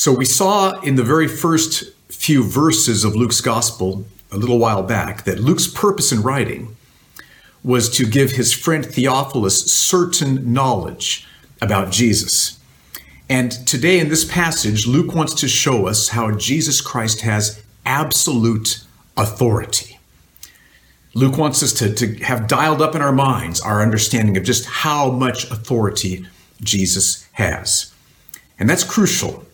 So 0.00 0.14
we 0.14 0.24
saw 0.24 0.80
in 0.80 0.94
the 0.94 1.04
very 1.04 1.28
first 1.28 1.92
few 2.08 2.42
verses 2.42 3.04
of 3.04 3.14
Luke's 3.14 3.42
gospel 3.42 4.06
a 4.32 4.38
little 4.38 4.58
while 4.58 4.82
back 4.82 5.24
that 5.24 5.40
Luke's 5.40 5.66
purpose 5.66 6.10
in 6.10 6.22
writing 6.22 6.74
was 7.62 7.90
to 7.98 8.06
give 8.06 8.30
his 8.30 8.50
friend 8.50 8.82
Theophilus 8.82 9.70
certain 9.70 10.54
knowledge 10.54 11.28
about 11.60 11.92
Jesus. 11.92 12.58
And 13.28 13.52
today 13.68 13.98
in 14.00 14.08
this 14.08 14.24
passage, 14.24 14.86
Luke 14.86 15.14
wants 15.14 15.34
to 15.34 15.48
show 15.48 15.86
us 15.86 16.08
how 16.08 16.30
Jesus 16.30 16.80
Christ 16.80 17.20
has 17.20 17.62
absolute 17.84 18.82
authority. 19.18 19.98
Luke 21.12 21.36
wants 21.36 21.62
us 21.62 21.74
to, 21.74 21.92
to 21.92 22.14
have 22.24 22.48
dialed 22.48 22.80
up 22.80 22.94
in 22.94 23.02
our 23.02 23.12
minds 23.12 23.60
our 23.60 23.82
understanding 23.82 24.38
of 24.38 24.44
just 24.44 24.64
how 24.64 25.10
much 25.10 25.44
authority 25.50 26.24
Jesus 26.62 27.28
has. 27.32 27.92
And 28.58 28.66
that's 28.66 28.82
crucial. 28.82 29.44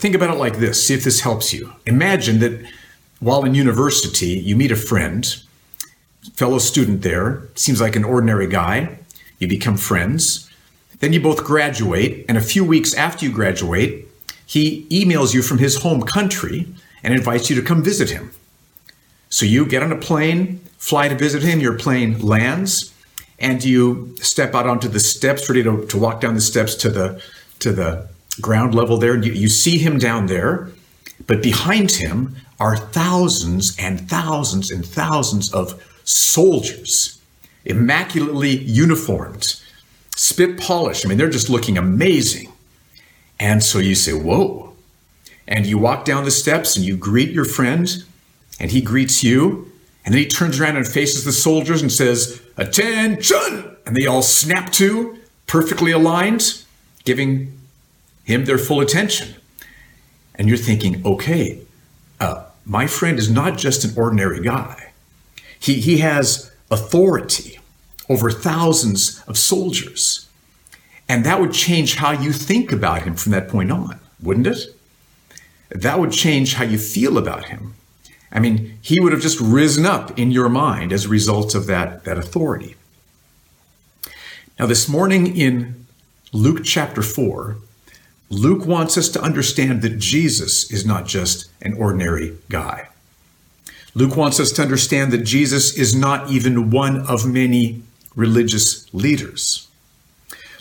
Think 0.00 0.14
about 0.14 0.34
it 0.34 0.38
like 0.38 0.56
this 0.56 0.86
see 0.86 0.94
if 0.94 1.04
this 1.04 1.20
helps 1.20 1.52
you. 1.52 1.74
Imagine 1.84 2.38
that 2.38 2.64
while 3.18 3.44
in 3.44 3.54
university, 3.54 4.28
you 4.28 4.56
meet 4.56 4.72
a 4.72 4.76
friend, 4.76 5.26
fellow 6.32 6.58
student 6.58 7.02
there, 7.02 7.42
seems 7.54 7.82
like 7.82 7.96
an 7.96 8.04
ordinary 8.04 8.46
guy, 8.46 8.98
you 9.38 9.46
become 9.46 9.76
friends. 9.76 10.50
Then 11.00 11.12
you 11.12 11.20
both 11.20 11.44
graduate, 11.44 12.24
and 12.30 12.38
a 12.38 12.40
few 12.40 12.64
weeks 12.64 12.94
after 12.94 13.26
you 13.26 13.32
graduate, 13.32 14.08
he 14.46 14.86
emails 14.88 15.34
you 15.34 15.42
from 15.42 15.58
his 15.58 15.82
home 15.82 16.00
country 16.00 16.66
and 17.02 17.12
invites 17.12 17.50
you 17.50 17.56
to 17.56 17.62
come 17.62 17.82
visit 17.82 18.08
him. 18.08 18.30
So 19.28 19.44
you 19.44 19.66
get 19.66 19.82
on 19.82 19.92
a 19.92 19.98
plane, 19.98 20.60
fly 20.78 21.08
to 21.08 21.14
visit 21.14 21.42
him, 21.42 21.60
your 21.60 21.76
plane 21.76 22.20
lands, 22.20 22.94
and 23.38 23.62
you 23.62 24.16
step 24.22 24.54
out 24.54 24.66
onto 24.66 24.88
the 24.88 24.98
steps, 24.98 25.50
ready 25.50 25.62
to, 25.62 25.84
to 25.84 25.98
walk 25.98 26.22
down 26.22 26.36
the 26.36 26.40
steps 26.40 26.74
to 26.76 26.88
the 26.88 27.22
to 27.58 27.70
the 27.70 28.08
ground 28.40 28.74
level 28.74 28.96
there. 28.96 29.16
You, 29.16 29.32
you 29.32 29.48
see 29.48 29.78
him 29.78 29.98
down 29.98 30.26
there, 30.26 30.70
but 31.26 31.42
behind 31.42 31.92
him 31.92 32.36
are 32.58 32.76
thousands 32.76 33.76
and 33.78 34.08
thousands 34.08 34.70
and 34.70 34.84
thousands 34.84 35.52
of 35.52 35.82
soldiers, 36.04 37.20
immaculately 37.64 38.58
uniformed, 38.58 39.60
spit 40.16 40.58
polished. 40.58 41.04
I 41.04 41.08
mean, 41.08 41.18
they're 41.18 41.30
just 41.30 41.50
looking 41.50 41.78
amazing. 41.78 42.52
And 43.38 43.62
so 43.62 43.78
you 43.78 43.94
say, 43.94 44.12
Whoa. 44.12 44.74
And 45.48 45.66
you 45.66 45.78
walk 45.78 46.04
down 46.04 46.24
the 46.24 46.30
steps 46.30 46.76
and 46.76 46.84
you 46.84 46.96
greet 46.96 47.30
your 47.30 47.44
friend, 47.44 48.04
and 48.60 48.70
he 48.70 48.80
greets 48.80 49.24
you. 49.24 49.72
And 50.04 50.14
then 50.14 50.22
he 50.22 50.28
turns 50.28 50.60
around 50.60 50.76
and 50.76 50.86
faces 50.86 51.24
the 51.24 51.32
soldiers 51.32 51.82
and 51.82 51.90
says, 51.90 52.40
Attention! 52.56 53.76
And 53.86 53.96
they 53.96 54.06
all 54.06 54.22
snap 54.22 54.70
to, 54.72 55.18
perfectly 55.46 55.90
aligned, 55.90 56.62
giving 57.04 57.59
him 58.30 58.44
their 58.44 58.58
full 58.58 58.80
attention. 58.80 59.34
And 60.34 60.48
you're 60.48 60.56
thinking, 60.56 61.04
okay, 61.04 61.60
uh, 62.20 62.44
my 62.64 62.86
friend 62.86 63.18
is 63.18 63.30
not 63.30 63.58
just 63.58 63.84
an 63.84 63.92
ordinary 63.96 64.40
guy. 64.40 64.92
He, 65.58 65.80
he 65.80 65.98
has 65.98 66.50
authority 66.70 67.58
over 68.08 68.30
thousands 68.30 69.22
of 69.26 69.36
soldiers. 69.36 70.28
And 71.08 71.26
that 71.26 71.40
would 71.40 71.52
change 71.52 71.96
how 71.96 72.12
you 72.12 72.32
think 72.32 72.72
about 72.72 73.02
him 73.02 73.16
from 73.16 73.32
that 73.32 73.48
point 73.48 73.72
on, 73.72 73.98
wouldn't 74.22 74.46
it? 74.46 74.60
That 75.70 75.98
would 75.98 76.12
change 76.12 76.54
how 76.54 76.64
you 76.64 76.78
feel 76.78 77.18
about 77.18 77.46
him. 77.46 77.74
I 78.32 78.38
mean, 78.38 78.78
he 78.80 79.00
would 79.00 79.12
have 79.12 79.22
just 79.22 79.40
risen 79.40 79.86
up 79.86 80.16
in 80.18 80.30
your 80.30 80.48
mind 80.48 80.92
as 80.92 81.06
a 81.06 81.08
result 81.08 81.54
of 81.54 81.66
that, 81.66 82.04
that 82.04 82.16
authority. 82.16 82.76
Now, 84.58 84.66
this 84.66 84.88
morning 84.88 85.36
in 85.36 85.86
Luke 86.32 86.60
chapter 86.64 87.02
4, 87.02 87.56
Luke 88.30 88.64
wants 88.64 88.96
us 88.96 89.08
to 89.08 89.20
understand 89.20 89.82
that 89.82 89.98
Jesus 89.98 90.70
is 90.70 90.86
not 90.86 91.04
just 91.04 91.50
an 91.60 91.74
ordinary 91.74 92.36
guy. 92.48 92.88
Luke 93.94 94.16
wants 94.16 94.38
us 94.38 94.52
to 94.52 94.62
understand 94.62 95.12
that 95.12 95.24
Jesus 95.24 95.76
is 95.76 95.96
not 95.96 96.30
even 96.30 96.70
one 96.70 97.00
of 97.06 97.26
many 97.26 97.82
religious 98.14 98.92
leaders. 98.94 99.66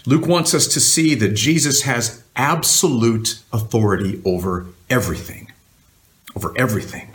Luke 0.08 0.25
wants 0.25 0.56
us 0.56 0.66
to 0.68 0.79
see 0.79 1.13
that 1.13 1.35
Jesus 1.35 1.84
has 1.84 2.24
absolute 2.35 3.40
authority 3.53 4.19
over 4.25 4.66
everything. 4.90 5.52
Over 6.35 6.52
everything. 6.58 7.13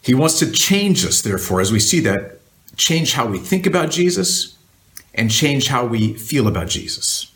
He 0.00 0.14
wants 0.14 0.38
to 0.38 0.52
change 0.52 1.04
us, 1.04 1.20
therefore, 1.20 1.60
as 1.60 1.72
we 1.72 1.80
see 1.80 1.98
that, 2.00 2.38
change 2.76 3.14
how 3.14 3.26
we 3.26 3.38
think 3.38 3.66
about 3.66 3.90
Jesus 3.90 4.56
and 5.14 5.32
change 5.32 5.66
how 5.66 5.84
we 5.84 6.14
feel 6.14 6.46
about 6.46 6.68
Jesus. 6.68 7.32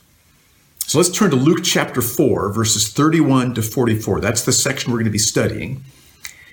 So 0.93 0.99
let's 0.99 1.09
turn 1.09 1.31
to 1.31 1.37
Luke 1.37 1.65
chapter 1.65 2.03
4, 2.03 2.53
verses 2.53 2.87
31 2.87 3.55
to 3.55 3.63
44. 3.63 4.21
That's 4.21 4.45
the 4.45 4.53
section 4.53 4.93
we're 4.93 4.99
going 4.99 5.07
to 5.07 5.11
be 5.11 5.17
studying. 5.17 5.83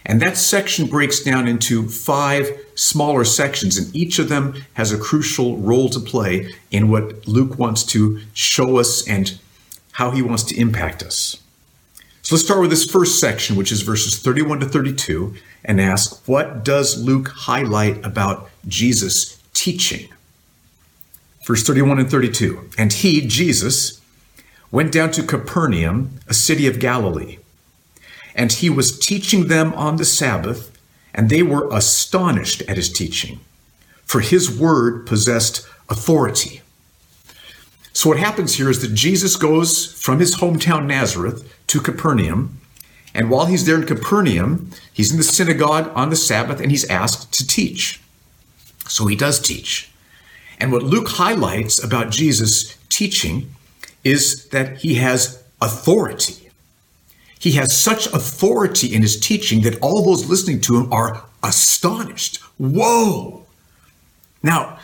And 0.05 0.21
that 0.21 0.37
section 0.37 0.87
breaks 0.87 1.19
down 1.19 1.45
into 1.45 1.89
five 1.89 2.49
smaller 2.73 3.25
sections, 3.25 3.75
and 3.75 3.93
each 3.93 4.17
of 4.17 4.29
them 4.29 4.63
has 4.75 4.93
a 4.93 4.97
crucial 4.97 5.57
role 5.57 5.89
to 5.89 5.99
play 5.99 6.53
in 6.71 6.89
what 6.89 7.27
Luke 7.27 7.59
wants 7.59 7.83
to 7.87 8.21
show 8.33 8.77
us 8.77 9.05
and 9.05 9.37
how 9.91 10.11
he 10.11 10.21
wants 10.21 10.43
to 10.43 10.57
impact 10.57 11.03
us. 11.03 11.43
So 12.21 12.35
let's 12.35 12.45
start 12.45 12.61
with 12.61 12.69
this 12.69 12.89
first 12.89 13.19
section, 13.19 13.57
which 13.57 13.73
is 13.73 13.81
verses 13.81 14.19
31 14.19 14.61
to 14.61 14.67
32, 14.67 15.35
and 15.65 15.81
ask 15.81 16.25
what 16.29 16.63
does 16.63 17.03
Luke 17.03 17.27
highlight 17.27 18.05
about 18.05 18.49
Jesus' 18.69 19.43
teaching? 19.53 20.07
Verse 21.45 21.61
31 21.63 21.99
and 21.99 22.09
32. 22.09 22.69
And 22.77 22.93
he, 22.93 23.27
Jesus, 23.27 23.98
went 24.71 24.91
down 24.91 25.11
to 25.11 25.23
Capernaum, 25.23 26.19
a 26.27 26.33
city 26.33 26.67
of 26.67 26.79
Galilee. 26.79 27.37
And 28.35 28.51
he 28.51 28.69
was 28.69 28.97
teaching 28.97 29.47
them 29.47 29.73
on 29.73 29.97
the 29.97 30.05
Sabbath, 30.05 30.77
and 31.13 31.29
they 31.29 31.43
were 31.43 31.67
astonished 31.71 32.61
at 32.67 32.77
his 32.77 32.91
teaching, 32.91 33.39
for 34.05 34.21
his 34.21 34.49
word 34.49 35.05
possessed 35.05 35.67
authority. 35.89 36.61
So, 37.93 38.09
what 38.09 38.19
happens 38.19 38.55
here 38.55 38.69
is 38.69 38.81
that 38.81 38.93
Jesus 38.93 39.35
goes 39.35 39.91
from 39.99 40.19
his 40.19 40.35
hometown 40.35 40.85
Nazareth 40.85 41.53
to 41.67 41.81
Capernaum. 41.81 42.59
And 43.13 43.29
while 43.29 43.47
he's 43.47 43.65
there 43.65 43.75
in 43.75 43.85
Capernaum, 43.85 44.71
he's 44.93 45.11
in 45.11 45.17
the 45.17 45.23
synagogue 45.23 45.91
on 45.95 46.09
the 46.09 46.15
Sabbath 46.15 46.61
and 46.61 46.69
he's 46.71 46.87
asked 46.89 47.33
to 47.33 47.45
teach. 47.45 47.99
So 48.87 49.07
he 49.07 49.15
does 49.15 49.39
teach. 49.39 49.91
And 50.59 50.71
what 50.71 50.83
Luke 50.83 51.09
highlights 51.09 51.83
about 51.83 52.11
Jesus' 52.11 52.77
teaching 52.89 53.53
is 54.03 54.47
that 54.49 54.77
he 54.77 54.95
has 54.95 55.43
authority. 55.61 56.49
He 57.39 57.51
has 57.53 57.77
such 57.77 58.07
authority 58.07 58.93
in 58.93 59.01
his 59.01 59.19
teaching 59.19 59.61
that 59.61 59.79
all 59.81 60.03
those 60.03 60.29
listening 60.29 60.61
to 60.61 60.77
him 60.77 60.91
are 60.91 61.23
astonished. 61.41 62.37
Whoa! 62.57 63.45
Now, 64.43 64.77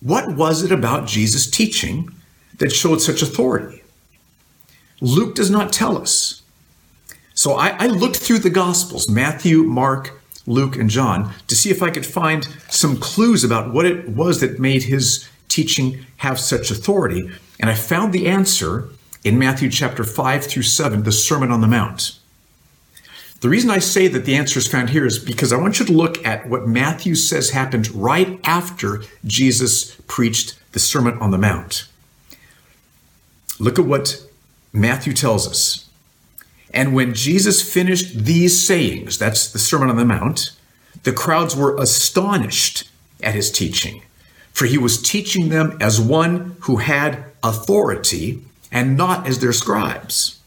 what 0.00 0.36
was 0.36 0.62
it 0.62 0.70
about 0.70 1.08
Jesus' 1.08 1.50
teaching 1.50 2.10
that 2.58 2.72
showed 2.72 3.00
such 3.00 3.22
authority? 3.22 3.82
Luke 5.00 5.34
does 5.34 5.50
not 5.50 5.72
tell 5.72 5.98
us. 5.98 6.42
So 7.34 7.54
I, 7.54 7.68
I, 7.78 7.86
looked 7.88 8.16
through 8.16 8.38
the 8.38 8.50
Gospels, 8.50 9.10
Matthew, 9.10 9.62
Mark, 9.62 10.18
Luke, 10.46 10.76
and 10.76 10.88
John, 10.88 11.34
to 11.48 11.54
see 11.54 11.70
if 11.70 11.82
I 11.82 11.90
could 11.90 12.06
find 12.06 12.48
some 12.70 12.96
clues 12.96 13.44
about 13.44 13.74
what 13.74 13.84
it 13.84 14.08
was 14.08 14.40
that 14.40 14.58
made 14.58 14.84
his 14.84 15.28
teaching 15.48 16.06
have 16.18 16.40
such 16.40 16.70
authority. 16.70 17.30
And 17.58 17.70
I 17.70 17.74
found 17.74 18.12
the 18.12 18.26
answer 18.26 18.88
in 19.24 19.38
Matthew 19.38 19.70
chapter 19.70 20.04
5 20.04 20.44
through 20.44 20.62
7, 20.62 21.02
the 21.02 21.12
Sermon 21.12 21.50
on 21.50 21.60
the 21.60 21.66
Mount. 21.66 22.18
The 23.40 23.48
reason 23.48 23.70
I 23.70 23.78
say 23.78 24.08
that 24.08 24.24
the 24.24 24.34
answer 24.34 24.58
is 24.58 24.66
found 24.66 24.90
here 24.90 25.04
is 25.04 25.18
because 25.18 25.52
I 25.52 25.56
want 25.56 25.78
you 25.78 25.86
to 25.86 25.92
look 25.92 26.24
at 26.26 26.48
what 26.48 26.66
Matthew 26.66 27.14
says 27.14 27.50
happened 27.50 27.90
right 27.90 28.40
after 28.44 29.02
Jesus 29.24 29.94
preached 30.06 30.58
the 30.72 30.78
Sermon 30.78 31.18
on 31.18 31.30
the 31.30 31.38
Mount. 31.38 31.86
Look 33.58 33.78
at 33.78 33.84
what 33.84 34.22
Matthew 34.72 35.12
tells 35.12 35.46
us. 35.48 35.88
And 36.72 36.94
when 36.94 37.14
Jesus 37.14 37.62
finished 37.62 38.24
these 38.24 38.66
sayings, 38.66 39.18
that's 39.18 39.50
the 39.50 39.58
Sermon 39.58 39.90
on 39.90 39.96
the 39.96 40.04
Mount, 40.04 40.52
the 41.04 41.12
crowds 41.12 41.54
were 41.54 41.76
astonished 41.76 42.90
at 43.22 43.34
his 43.34 43.50
teaching, 43.50 44.02
for 44.52 44.66
he 44.66 44.78
was 44.78 45.00
teaching 45.00 45.48
them 45.48 45.76
as 45.80 46.00
one 46.00 46.56
who 46.60 46.76
had 46.76 47.24
authority 47.48 48.42
and 48.72 48.96
not 48.96 49.26
as 49.26 49.38
their 49.38 49.52
scribes. 49.52 50.40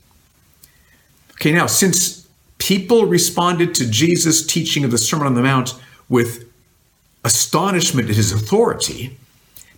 Okay, 1.33 1.51
now, 1.51 1.67
since 1.67 2.27
people 2.57 3.05
responded 3.05 3.73
to 3.75 3.89
Jesus' 3.89 4.45
teaching 4.45 4.83
of 4.83 4.91
the 4.91 4.97
Sermon 4.97 5.27
on 5.27 5.33
the 5.35 5.41
Mount 5.41 5.73
with 6.09 6.49
astonishment 7.23 8.09
at 8.09 8.15
his 8.15 8.31
authority, 8.31 9.17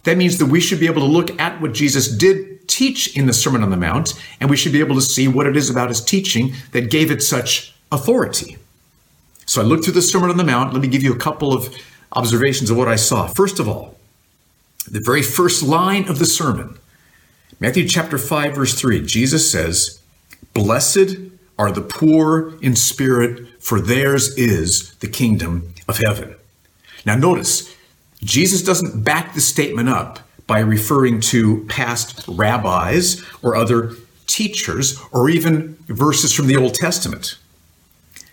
that 0.03 0.18
means 0.18 0.38
that 0.39 0.47
we 0.47 0.59
should 0.59 0.79
be 0.79 0.88
able 0.88 1.01
to 1.01 1.07
look 1.07 1.39
at 1.39 1.62
what 1.62 1.73
Jesus 1.73 2.07
did 2.07 2.68
teach 2.68 3.15
in 3.15 3.27
the 3.27 3.33
Sermon 3.33 3.62
on 3.62 3.69
the 3.69 3.77
Mount, 3.77 4.19
and 4.39 4.50
we 4.50 4.57
should 4.57 4.71
be 4.71 4.79
able 4.79 4.95
to 4.95 5.01
see 5.01 5.27
what 5.27 5.45
it 5.45 5.56
is 5.56 5.69
about 5.69 5.89
his 5.89 6.03
teaching 6.03 6.53
that 6.71 6.89
gave 6.89 7.12
it 7.12 7.21
such 7.21 7.75
authority. 7.91 8.57
So 9.45 9.62
I 9.62 9.65
looked 9.65 9.83
through 9.83 9.94
the 9.94 10.01
Sermon 10.01 10.29
on 10.29 10.38
the 10.38 10.44
Mount. 10.44 10.74
Let 10.74 10.81
me 10.81 10.88
give 10.88 11.03
you 11.03 11.13
a 11.13 11.17
couple 11.17 11.53
of 11.53 11.75
observations 12.13 12.69
of 12.69 12.77
what 12.77 12.88
I 12.88 12.95
saw. 12.95 13.27
First 13.27 13.59
of 13.59 13.67
all, 13.67 13.97
the 14.89 15.00
very 15.00 15.21
first 15.21 15.62
line 15.62 16.09
of 16.09 16.19
the 16.19 16.25
sermon 16.25 16.77
Matthew 17.62 17.88
chapter 17.88 18.18
5, 18.18 18.56
verse 18.56 18.74
3, 18.74 19.06
Jesus 19.06 19.52
says, 19.52 20.02
Blessed 20.56 21.18
are 21.60 21.72
the 21.72 21.84
poor 21.84 22.58
in 22.60 22.75
spirit, 22.75 23.48
for 23.62 23.80
theirs 23.80 24.36
is 24.36 24.96
the 24.96 25.08
kingdom 25.08 25.72
of 25.88 26.00
heaven. 26.00 26.36
Now, 27.06 27.16
notice, 27.16 27.78
Jesus 28.24 28.63
doesn't 28.63 29.04
back 29.04 29.36
the 29.36 29.42
statement 29.42 29.90
up 29.90 30.22
by 30.48 30.58
referring 30.58 31.22
to 31.22 31.63
past 31.66 32.25
rabbis 32.28 33.24
or 33.44 33.56
other 33.56 33.94
teachers 34.25 35.00
or 35.12 35.30
even 35.30 35.78
verses 35.86 36.34
from 36.34 36.48
the 36.48 36.58
Old 36.58 36.74
Testament. 36.74 37.38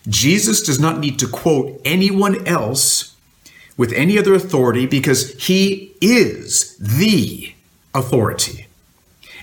Jesus 0.08 0.62
does 0.62 0.80
not 0.80 1.00
need 1.00 1.18
to 1.18 1.28
quote 1.28 1.82
anyone 1.84 2.46
else 2.46 3.14
with 3.76 3.92
any 3.92 4.18
other 4.18 4.32
authority 4.32 4.86
because 4.86 5.34
he 5.34 5.94
is 6.00 6.78
the 6.78 7.52
authority. 7.94 8.67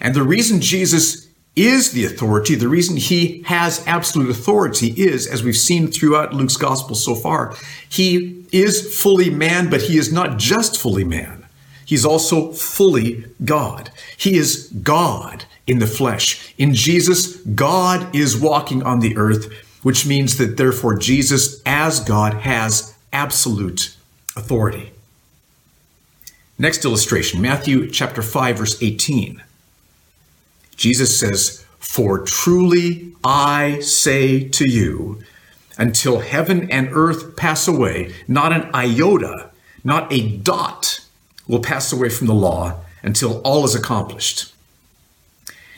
And 0.02 0.14
the 0.14 0.24
reason 0.24 0.62
Jesus 0.62 1.28
is 1.56 1.92
the 1.92 2.06
authority, 2.06 2.56
the 2.56 2.68
reason 2.68 2.98
he 2.98 3.42
has 3.44 3.86
absolute 3.88 4.30
authority 4.30 4.88
is, 4.98 5.26
as 5.26 5.44
we've 5.44 5.56
seen 5.56 5.88
throughout 5.88 6.34
Luke's 6.34 6.58
gospel 6.58 6.96
so 6.96 7.16
far, 7.16 7.56
he 7.88 8.46
is 8.52 9.00
fully 9.00 9.30
man, 9.30 9.70
but 9.70 9.84
he 9.84 9.98
is 9.98 10.12
not 10.12 10.38
just 10.38 10.78
fully 10.78 11.04
man. 11.06 11.46
He's 11.86 12.06
also 12.06 12.52
fully 12.52 13.26
God. 13.44 13.92
He 14.18 14.38
is 14.38 14.70
God 14.84 15.46
in 15.68 15.80
the 15.80 15.88
flesh. 15.88 16.54
In 16.58 16.74
Jesus, 16.74 17.38
God 17.38 18.14
is 18.14 18.38
walking 18.38 18.84
on 18.84 19.00
the 19.00 19.16
earth, 19.18 19.52
which 19.84 20.06
means 20.06 20.38
that 20.38 20.58
therefore 20.58 20.98
Jesus, 20.98 21.62
as 21.66 22.00
God, 22.00 22.34
has 22.34 22.96
absolute 23.14 23.96
authority. 24.36 24.92
Next 26.58 26.86
illustration, 26.86 27.42
Matthew 27.42 27.90
chapter 27.90 28.22
5, 28.22 28.58
verse 28.58 28.82
18. 28.82 29.42
Jesus 30.76 31.20
says, 31.20 31.66
For 31.80 32.20
truly 32.20 33.14
I 33.24 33.80
say 33.80 34.48
to 34.50 34.70
you, 34.70 35.24
until 35.78 36.20
heaven 36.20 36.70
and 36.72 36.90
earth 36.92 37.36
pass 37.36 37.68
away, 37.68 38.14
not 38.28 38.54
an 38.54 38.70
iota, 38.74 39.50
not 39.84 40.12
a 40.12 40.38
dot 40.38 41.02
will 41.48 41.60
pass 41.60 41.92
away 41.92 42.10
from 42.10 42.28
the 42.28 42.34
law 42.34 42.80
until 43.04 43.42
all 43.42 43.66
is 43.66 43.76
accomplished. 43.76 44.54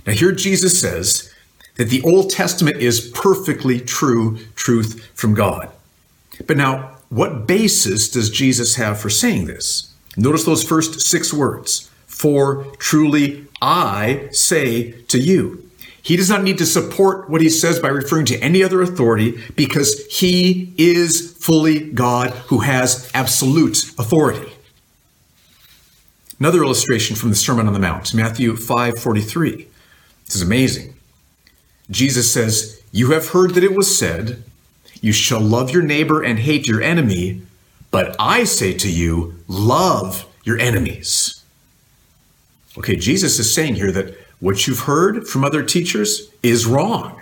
Now, 0.06 0.14
here 0.14 0.32
Jesus 0.32 0.80
says 0.80 1.34
that 1.76 1.90
the 1.90 2.02
Old 2.04 2.30
Testament 2.30 2.78
is 2.78 3.12
perfectly 3.14 3.80
true 3.80 4.38
truth 4.56 5.10
from 5.14 5.34
God. 5.34 5.70
But 6.46 6.58
now, 6.58 6.98
what 7.10 7.48
basis 7.48 8.10
does 8.10 8.30
Jesus 8.30 8.76
have 8.76 9.00
for 9.00 9.10
saying 9.10 9.46
this? 9.46 9.94
Notice 10.16 10.46
those 10.46 10.64
first 10.64 11.02
six 11.02 11.34
words 11.34 11.92
For 12.18 12.66
truly 12.80 13.46
I 13.62 14.28
say 14.32 14.92
to 15.04 15.20
you. 15.20 15.70
He 16.02 16.16
does 16.16 16.30
not 16.30 16.42
need 16.42 16.58
to 16.58 16.66
support 16.66 17.30
what 17.30 17.42
he 17.42 17.50
says 17.50 17.80
by 17.80 17.90
referring 17.90 18.26
to 18.28 18.40
any 18.40 18.64
other 18.64 18.82
authority 18.82 19.44
because 19.56 20.06
he 20.10 20.74
is 20.78 21.34
fully 21.40 21.92
God 21.92 22.32
who 22.48 22.60
has 22.60 23.12
absolute 23.14 23.84
authority. 24.00 24.52
Another 26.40 26.64
illustration 26.64 27.16
from 27.16 27.30
the 27.30 27.36
Sermon 27.36 27.68
on 27.68 27.74
the 27.74 27.80
Mount, 27.80 28.14
Matthew 28.14 28.56
5:43. 28.56 29.68
This 30.26 30.36
is 30.36 30.42
amazing. 30.42 30.96
Jesus 31.92 32.32
says, 32.32 32.80
"You 32.92 33.12
have 33.12 33.30
heard 33.30 33.54
that 33.54 33.64
it 33.64 33.76
was 33.76 33.96
said, 33.96 34.44
you 35.02 35.12
shall 35.12 35.40
love 35.40 35.70
your 35.70 35.84
neighbor 35.84 36.24
and 36.24 36.40
hate 36.40 36.68
your 36.68 36.82
enemy, 36.82 37.44
but 37.92 38.16
I 38.18 38.44
say 38.44 38.74
to 38.74 38.90
you, 38.90 39.36
love 39.48 40.26
your 40.44 40.58
enemies." 40.58 41.37
Okay, 42.78 42.96
Jesus 42.96 43.40
is 43.40 43.54
saying 43.54 43.76
here 43.76 43.92
that 43.92 44.16
what 44.40 44.68
you've 44.68 44.82
heard 44.82 45.28
from 45.28 45.44
other 45.44 45.64
teachers 45.64 46.30
is 46.44 46.68
wrong. 46.68 47.22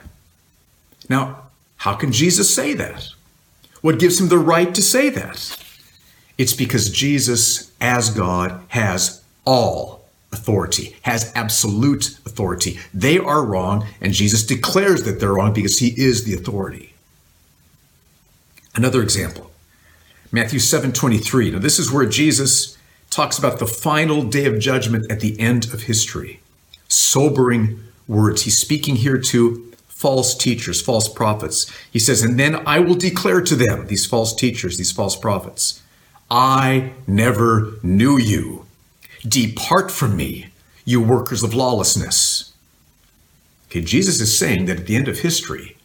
Now, 1.07 1.47
how 1.77 1.95
can 1.95 2.11
Jesus 2.11 2.53
say 2.53 2.73
that? 2.73 3.07
What 3.81 3.99
gives 3.99 4.19
him 4.19 4.27
the 4.27 4.37
right 4.37 4.73
to 4.75 4.81
say 4.81 5.09
that? 5.09 5.57
It's 6.37 6.53
because 6.53 6.89
Jesus, 6.89 7.71
as 7.79 8.09
God, 8.09 8.61
has 8.69 9.23
all 9.45 10.05
authority, 10.33 10.97
has 11.03 11.31
absolute 11.35 12.17
authority. 12.25 12.79
They 12.93 13.17
are 13.17 13.45
wrong, 13.45 13.85
and 14.01 14.11
Jesus 14.13 14.43
declares 14.43 15.03
that 15.03 15.19
they're 15.19 15.33
wrong 15.33 15.53
because 15.53 15.79
he 15.79 15.89
is 15.89 16.25
the 16.25 16.33
authority. 16.33 16.93
Another 18.75 19.01
example, 19.01 19.51
Matthew 20.31 20.59
7 20.59 20.91
23. 20.91 21.51
Now, 21.51 21.59
this 21.59 21.79
is 21.79 21.91
where 21.91 22.05
Jesus 22.05 22.77
talks 23.15 23.37
about 23.37 23.59
the 23.59 23.65
final 23.65 24.23
day 24.23 24.45
of 24.45 24.59
judgment 24.59 25.09
at 25.09 25.21
the 25.21 25.39
end 25.39 25.73
of 25.73 25.83
history. 25.83 26.41
Sobering 26.89 27.79
words. 28.09 28.41
He's 28.41 28.57
speaking 28.57 28.97
here 28.97 29.17
to 29.17 29.71
false 29.87 30.35
teachers, 30.35 30.81
false 30.81 31.07
prophets. 31.07 31.71
He 31.89 31.97
says, 31.97 32.21
And 32.21 32.37
then 32.37 32.55
I 32.67 32.79
will 32.79 32.95
declare 32.95 33.39
to 33.41 33.55
them, 33.55 33.87
these 33.87 34.05
false 34.05 34.35
teachers, 34.35 34.77
these 34.77 34.91
false 34.91 35.15
prophets, 35.15 35.81
I 36.29 36.91
never 37.07 37.75
knew 37.81 38.17
you. 38.17 38.65
Depart 39.25 39.91
from 39.91 40.17
me, 40.17 40.47
you 40.83 41.01
workers 41.01 41.41
of 41.41 41.53
lawlessness. 41.53 42.53
Okay, 43.69 43.81
Jesus 43.81 44.19
is 44.19 44.37
saying 44.37 44.65
that 44.65 44.81
at 44.81 44.87
the 44.87 44.97
end 44.97 45.07
of 45.07 45.19
history, 45.19 45.77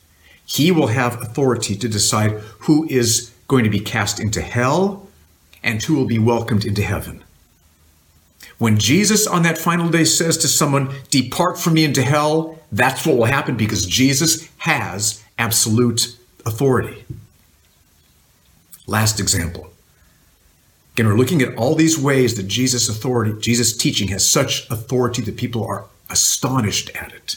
he 0.44 0.72
will 0.72 0.88
have 0.88 1.22
authority 1.22 1.76
to 1.76 1.88
decide 1.88 2.32
who 2.60 2.88
is 2.88 3.32
going 3.46 3.62
to 3.62 3.70
be 3.70 3.78
cast 3.78 4.18
into 4.18 4.42
hell 4.42 5.06
and 5.62 5.82
who 5.82 5.94
will 5.94 6.06
be 6.06 6.18
welcomed 6.18 6.64
into 6.64 6.82
heaven. 6.82 7.24
When 8.58 8.78
Jesus 8.78 9.26
on 9.26 9.42
that 9.42 9.58
final 9.58 9.88
day 9.88 10.04
says 10.04 10.36
to 10.38 10.48
someone, 10.48 10.94
Depart 11.10 11.58
from 11.58 11.74
me 11.74 11.84
into 11.84 12.02
hell, 12.02 12.58
that's 12.70 13.06
what 13.06 13.16
will 13.16 13.24
happen 13.24 13.56
because 13.56 13.86
Jesus 13.86 14.48
has 14.58 15.22
absolute 15.38 16.16
authority. 16.44 17.04
Last 18.86 19.20
example 19.20 19.70
Again, 21.00 21.06
we're 21.06 21.16
looking 21.16 21.40
at 21.40 21.56
all 21.56 21.74
these 21.74 21.98
ways 21.98 22.36
that 22.36 22.48
Jesus' 22.48 22.88
authority, 22.88 23.32
Jesus' 23.40 23.74
teaching 23.74 24.08
has 24.08 24.28
such 24.28 24.68
authority 24.70 25.22
that 25.22 25.38
people 25.38 25.64
are 25.64 25.86
astonished 26.10 26.90
at 26.94 27.12
it. 27.14 27.36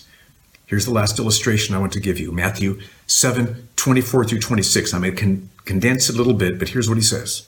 Here's 0.66 0.86
the 0.86 0.92
last 0.92 1.20
illustration 1.20 1.74
I 1.74 1.78
want 1.78 1.94
to 1.94 2.02
give 2.02 2.20
you 2.20 2.34
Matthew 2.34 2.82
7 3.08 3.70
24 3.78 4.26
through 4.26 4.40
26. 4.40 4.94
I'm 4.94 5.02
going 5.02 5.16
to 5.16 5.22
con- 5.22 5.50
condense 5.66 6.10
it 6.10 6.16
a 6.16 6.18
little 6.18 6.34
bit, 6.34 6.60
but 6.60 6.70
here's 6.70 6.90
what 6.90 6.98
he 6.98 7.04
says 7.04 7.48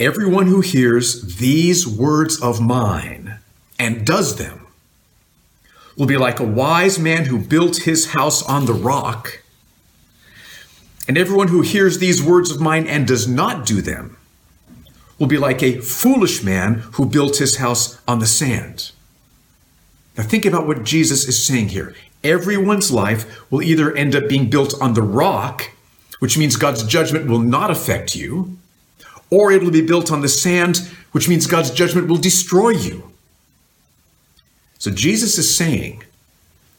Everyone 0.00 0.46
who 0.46 0.60
hears 0.60 1.38
these 1.38 1.86
words 1.86 2.40
of 2.40 2.60
mine 2.60 3.38
and 3.80 4.06
does 4.06 4.36
them 4.36 4.66
will 5.96 6.06
be 6.06 6.16
like 6.16 6.38
a 6.38 6.44
wise 6.44 7.00
man 7.00 7.24
who 7.24 7.38
built 7.38 7.78
his 7.78 8.12
house 8.12 8.40
on 8.44 8.66
the 8.66 8.72
rock. 8.72 9.42
And 11.08 11.18
everyone 11.18 11.48
who 11.48 11.62
hears 11.62 11.98
these 11.98 12.22
words 12.22 12.52
of 12.52 12.60
mine 12.60 12.86
and 12.86 13.08
does 13.08 13.26
not 13.26 13.66
do 13.66 13.82
them 13.82 14.16
will 15.18 15.26
be 15.26 15.38
like 15.38 15.64
a 15.64 15.80
foolish 15.80 16.44
man 16.44 16.74
who 16.92 17.04
built 17.04 17.38
his 17.38 17.56
house 17.56 18.00
on 18.06 18.20
the 18.20 18.26
sand. 18.26 18.92
Now, 20.16 20.22
think 20.22 20.44
about 20.44 20.68
what 20.68 20.84
Jesus 20.84 21.26
is 21.26 21.44
saying 21.44 21.70
here. 21.70 21.94
Everyone's 22.22 22.92
life 22.92 23.50
will 23.50 23.62
either 23.62 23.92
end 23.96 24.14
up 24.14 24.28
being 24.28 24.48
built 24.48 24.80
on 24.80 24.94
the 24.94 25.02
rock, 25.02 25.70
which 26.20 26.38
means 26.38 26.54
God's 26.54 26.84
judgment 26.84 27.26
will 27.26 27.40
not 27.40 27.70
affect 27.70 28.14
you, 28.14 28.57
or 29.30 29.52
it 29.52 29.62
will 29.62 29.70
be 29.70 29.86
built 29.86 30.10
on 30.10 30.22
the 30.22 30.28
sand, 30.28 30.78
which 31.12 31.28
means 31.28 31.46
God's 31.46 31.70
judgment 31.70 32.08
will 32.08 32.16
destroy 32.16 32.70
you. 32.70 33.10
So, 34.78 34.90
Jesus 34.90 35.38
is 35.38 35.56
saying 35.56 36.04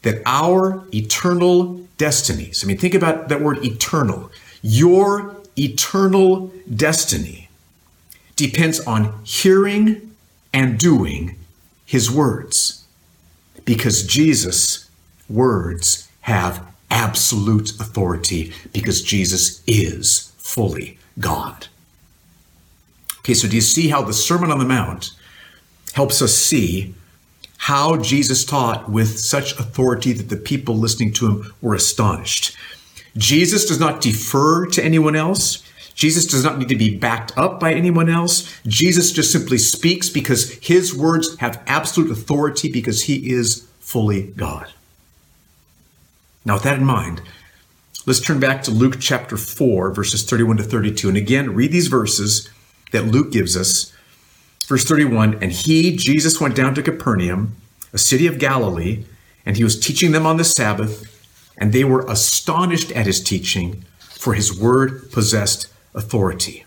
that 0.03 0.21
our 0.25 0.85
eternal 0.93 1.85
destinies, 1.97 2.63
I 2.63 2.67
mean, 2.67 2.77
think 2.77 2.93
about 2.93 3.27
that 3.29 3.41
word 3.41 3.63
eternal, 3.63 4.31
your 4.61 5.35
eternal 5.57 6.51
destiny 6.73 7.49
depends 8.35 8.79
on 8.81 9.19
hearing 9.23 10.15
and 10.53 10.79
doing 10.79 11.35
his 11.85 12.09
words. 12.09 12.85
Because 13.65 14.03
Jesus' 14.03 14.89
words 15.27 16.07
have 16.21 16.65
absolute 16.89 17.71
authority, 17.79 18.53
because 18.73 19.01
Jesus 19.01 19.61
is 19.67 20.31
fully 20.37 20.97
God. 21.19 21.67
Okay, 23.19 23.33
so 23.33 23.47
do 23.47 23.55
you 23.55 23.61
see 23.61 23.89
how 23.89 24.01
the 24.01 24.13
Sermon 24.13 24.51
on 24.51 24.59
the 24.59 24.65
Mount 24.65 25.11
helps 25.93 26.21
us 26.21 26.33
see 26.33 26.95
how 27.57 27.97
Jesus 27.97 28.45
taught 28.45 28.89
with 28.89 29.19
such 29.19 29.51
authority 29.59 30.13
that 30.13 30.29
the 30.29 30.37
people 30.37 30.75
listening 30.75 31.11
to 31.13 31.27
him 31.27 31.53
were 31.61 31.75
astonished? 31.75 32.55
Jesus 33.17 33.65
does 33.65 33.79
not 33.79 34.01
defer 34.01 34.65
to 34.67 34.83
anyone 34.83 35.15
else. 35.15 35.63
Jesus 35.93 36.25
does 36.25 36.45
not 36.45 36.57
need 36.57 36.69
to 36.69 36.77
be 36.77 36.95
backed 36.95 37.37
up 37.37 37.59
by 37.59 37.73
anyone 37.73 38.09
else. 38.09 38.57
Jesus 38.65 39.11
just 39.11 39.31
simply 39.31 39.57
speaks 39.57 40.09
because 40.09 40.53
his 40.59 40.95
words 40.95 41.37
have 41.39 41.61
absolute 41.67 42.09
authority 42.09 42.71
because 42.71 43.03
he 43.03 43.29
is 43.29 43.67
fully 43.79 44.27
God. 44.37 44.71
Now, 46.45 46.53
with 46.53 46.63
that 46.63 46.77
in 46.77 46.85
mind, 46.85 47.21
let's 48.05 48.21
turn 48.21 48.39
back 48.39 48.63
to 48.63 48.71
Luke 48.71 48.95
chapter 49.01 49.35
4, 49.35 49.91
verses 49.91 50.23
31 50.23 50.57
to 50.57 50.63
32. 50.63 51.09
And 51.09 51.17
again, 51.17 51.53
read 51.53 51.73
these 51.73 51.87
verses 51.87 52.49
that 52.91 53.05
Luke 53.05 53.31
gives 53.31 53.55
us. 53.55 53.93
Verse 54.67 54.85
31 54.85 55.41
And 55.41 55.51
he, 55.51 55.95
Jesus, 55.95 56.39
went 56.39 56.55
down 56.55 56.75
to 56.75 56.83
Capernaum, 56.83 57.55
a 57.93 57.97
city 57.97 58.27
of 58.27 58.39
Galilee 58.39 59.05
and 59.49 59.57
he 59.57 59.63
was 59.63 59.79
teaching 59.79 60.11
them 60.11 60.27
on 60.27 60.37
the 60.37 60.43
Sabbath, 60.43 61.25
and 61.57 61.73
they 61.73 61.83
were 61.83 62.05
astonished 62.07 62.91
at 62.91 63.07
his 63.07 63.19
teaching, 63.19 63.83
for 63.99 64.35
his 64.35 64.57
word 64.57 65.11
possessed 65.11 65.73
authority. 65.95 66.65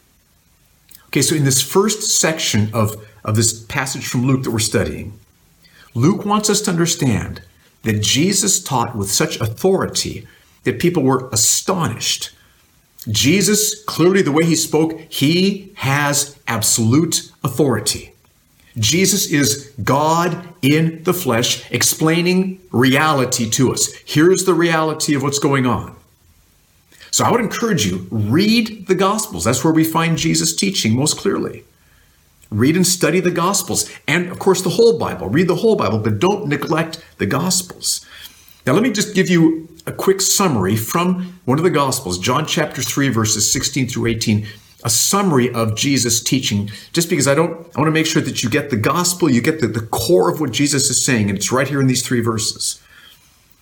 Okay, 1.07 1.23
so 1.23 1.37
in 1.37 1.45
this 1.45 1.63
first 1.63 2.03
section 2.03 2.71
of, 2.75 2.97
of 3.25 3.37
this 3.37 3.63
passage 3.67 4.07
from 4.07 4.27
Luke 4.27 4.43
that 4.43 4.51
we're 4.51 4.59
studying, 4.59 5.19
Luke 5.95 6.25
wants 6.25 6.51
us 6.51 6.61
to 6.63 6.73
understand 6.73 7.43
that 7.83 8.03
Jesus 8.03 8.61
taught 8.61 8.97
with 8.97 9.11
such 9.11 9.41
authority 9.41 10.27
that 10.65 10.81
people 10.81 11.05
were 11.05 11.29
astonished. 11.31 12.31
Jesus, 13.05 13.83
clearly 13.85 14.23
the 14.23 14.33
way 14.33 14.45
he 14.45 14.57
spoke, 14.57 14.99
he 15.09 15.73
has 15.77 16.39
absolute 16.47 17.31
authority. 17.43 18.13
Jesus 18.79 19.31
is 19.31 19.73
God 19.83 20.49
in 20.63 21.03
the 21.03 21.13
flesh, 21.13 21.71
explaining 21.71 22.61
reality 22.71 23.51
to 23.51 23.73
us. 23.73 23.93
Here's 24.07 24.45
the 24.45 24.55
reality 24.55 25.15
of 25.15 25.23
what's 25.23 25.39
going 25.39 25.67
on. 25.67 25.97
So 27.11 27.25
I 27.25 27.31
would 27.31 27.43
encourage 27.43 27.85
you, 27.85 28.07
read 28.11 28.87
the 28.87 28.95
Gospels. 28.95 29.45
That's 29.45 29.63
where 29.63 29.73
we 29.73 29.85
find 29.85 30.17
Jesus 30.17 30.57
teaching 30.57 30.97
most 30.97 31.19
clearly. 31.19 31.65
Read 32.51 32.77
and 32.77 32.87
study 32.87 33.21
the 33.21 33.31
Gospels. 33.31 33.91
And 34.09 34.31
of 34.31 34.39
course, 34.39 34.63
the 34.63 34.71
whole 34.71 34.99
Bible. 34.99 35.29
Read 35.29 35.49
the 35.49 35.57
whole 35.57 35.77
Bible, 35.77 35.99
but 35.99 36.19
don't 36.19 36.49
neglect 36.49 37.05
the 37.19 37.27
Gospels. 37.27 38.07
Now, 38.67 38.73
let 38.73 38.83
me 38.83 38.91
just 38.91 39.15
give 39.15 39.29
you 39.29 39.69
a 39.87 39.93
quick 39.93 40.21
summary 40.21 40.77
from 40.77 41.39
one 41.45 41.59
of 41.59 41.65
the 41.65 41.71
Gospels, 41.71 42.19
John 42.19 42.47
chapter 42.47 42.83
3, 42.83 43.09
verses 43.09 43.53
16 43.53 43.89
through 43.89 44.07
18, 44.07 44.47
a 44.85 44.91
summary 44.91 45.53
of 45.53 45.77
Jesus' 45.77 46.23
teaching, 46.23 46.71
just 46.93 47.09
because 47.09 47.29
I 47.29 47.35
don't, 47.35 47.51
I 47.51 47.81
want 47.81 47.89
to 47.89 47.93
make 47.93 48.07
sure 48.07 48.23
that 48.23 48.43
you 48.43 48.51
get 48.51 48.71
the 48.71 48.77
gospel, 48.77 49.31
you 49.31 49.41
get 49.41 49.61
the, 49.61 49.67
the 49.67 49.87
core 49.87 50.31
of 50.31 50.41
what 50.41 50.53
Jesus 50.53 50.91
is 50.91 51.05
saying, 51.05 51.29
and 51.29 51.39
it's 51.39 51.53
right 51.53 51.69
here 51.69 51.81
in 51.81 51.87
these 51.87 52.07
three 52.07 52.21
verses. 52.21 52.81